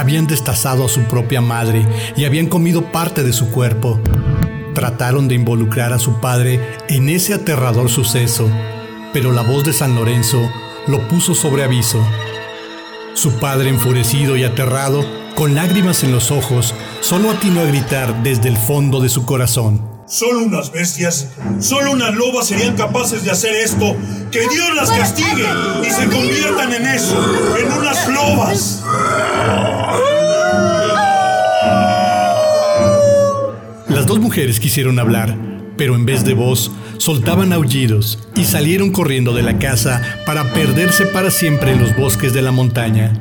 Habían 0.00 0.26
destazado 0.26 0.86
a 0.86 0.88
su 0.88 1.02
propia 1.02 1.42
madre 1.42 1.86
y 2.16 2.24
habían 2.24 2.46
comido 2.46 2.90
parte 2.90 3.22
de 3.22 3.34
su 3.34 3.50
cuerpo. 3.50 4.00
Trataron 4.74 5.28
de 5.28 5.34
involucrar 5.34 5.92
a 5.92 5.98
su 5.98 6.22
padre 6.22 6.58
en 6.88 7.10
ese 7.10 7.34
aterrador 7.34 7.90
suceso, 7.90 8.48
pero 9.12 9.30
la 9.30 9.42
voz 9.42 9.62
de 9.62 9.74
San 9.74 9.94
Lorenzo 9.94 10.40
lo 10.86 11.06
puso 11.06 11.34
sobre 11.34 11.64
aviso. 11.64 12.02
Su 13.12 13.32
padre, 13.40 13.68
enfurecido 13.68 14.38
y 14.38 14.44
aterrado, 14.44 15.04
con 15.34 15.54
lágrimas 15.54 16.02
en 16.02 16.12
los 16.12 16.30
ojos, 16.30 16.74
solo 17.02 17.30
atinó 17.30 17.60
a 17.60 17.64
gritar 17.64 18.22
desde 18.22 18.48
el 18.48 18.56
fondo 18.56 19.00
de 19.00 19.10
su 19.10 19.26
corazón. 19.26 19.89
Solo 20.10 20.40
unas 20.40 20.72
bestias, 20.72 21.28
solo 21.60 21.92
unas 21.92 22.12
lobas 22.16 22.48
serían 22.48 22.76
capaces 22.76 23.22
de 23.22 23.30
hacer 23.30 23.54
esto. 23.54 23.96
Que 24.32 24.40
Dios 24.40 24.74
las 24.74 24.90
castigue 24.90 25.46
y 25.86 25.90
se 25.90 26.06
conviertan 26.06 26.72
en 26.72 26.84
eso, 26.84 27.16
en 27.56 27.72
unas 27.72 28.08
lobas. 28.08 28.82
Las 33.88 34.06
dos 34.06 34.18
mujeres 34.18 34.58
quisieron 34.58 34.98
hablar, 34.98 35.36
pero 35.76 35.94
en 35.94 36.04
vez 36.04 36.24
de 36.24 36.34
voz 36.34 36.72
soltaban 36.98 37.52
aullidos 37.52 38.18
y 38.34 38.46
salieron 38.46 38.90
corriendo 38.90 39.32
de 39.32 39.44
la 39.44 39.60
casa 39.60 40.02
para 40.26 40.52
perderse 40.52 41.06
para 41.06 41.30
siempre 41.30 41.70
en 41.70 41.80
los 41.80 41.96
bosques 41.96 42.32
de 42.32 42.42
la 42.42 42.50
montaña. 42.50 43.12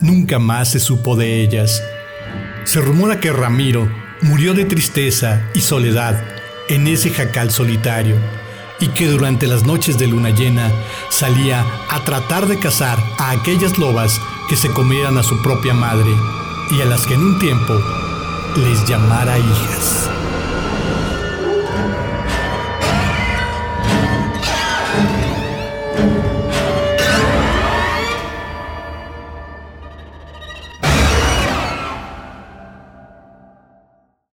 Nunca 0.00 0.40
más 0.40 0.72
se 0.72 0.80
supo 0.80 1.14
de 1.14 1.42
ellas. 1.42 1.80
Se 2.64 2.80
rumora 2.80 3.20
que 3.20 3.32
Ramiro 3.32 4.07
murió 4.22 4.54
de 4.54 4.64
tristeza 4.64 5.48
y 5.54 5.60
soledad 5.60 6.22
en 6.68 6.86
ese 6.86 7.10
jacal 7.10 7.50
solitario 7.50 8.16
y 8.80 8.88
que 8.88 9.06
durante 9.06 9.46
las 9.46 9.64
noches 9.64 9.98
de 9.98 10.06
luna 10.06 10.30
llena 10.30 10.70
salía 11.10 11.64
a 11.88 12.04
tratar 12.04 12.46
de 12.46 12.58
cazar 12.58 12.98
a 13.18 13.30
aquellas 13.30 13.78
lobas 13.78 14.20
que 14.48 14.56
se 14.56 14.70
comieran 14.70 15.18
a 15.18 15.22
su 15.22 15.40
propia 15.42 15.74
madre 15.74 16.10
y 16.70 16.80
a 16.80 16.84
las 16.84 17.06
que 17.06 17.14
en 17.14 17.20
un 17.20 17.38
tiempo 17.38 17.74
les 18.56 18.84
llamara 18.88 19.38
hijas. 19.38 20.17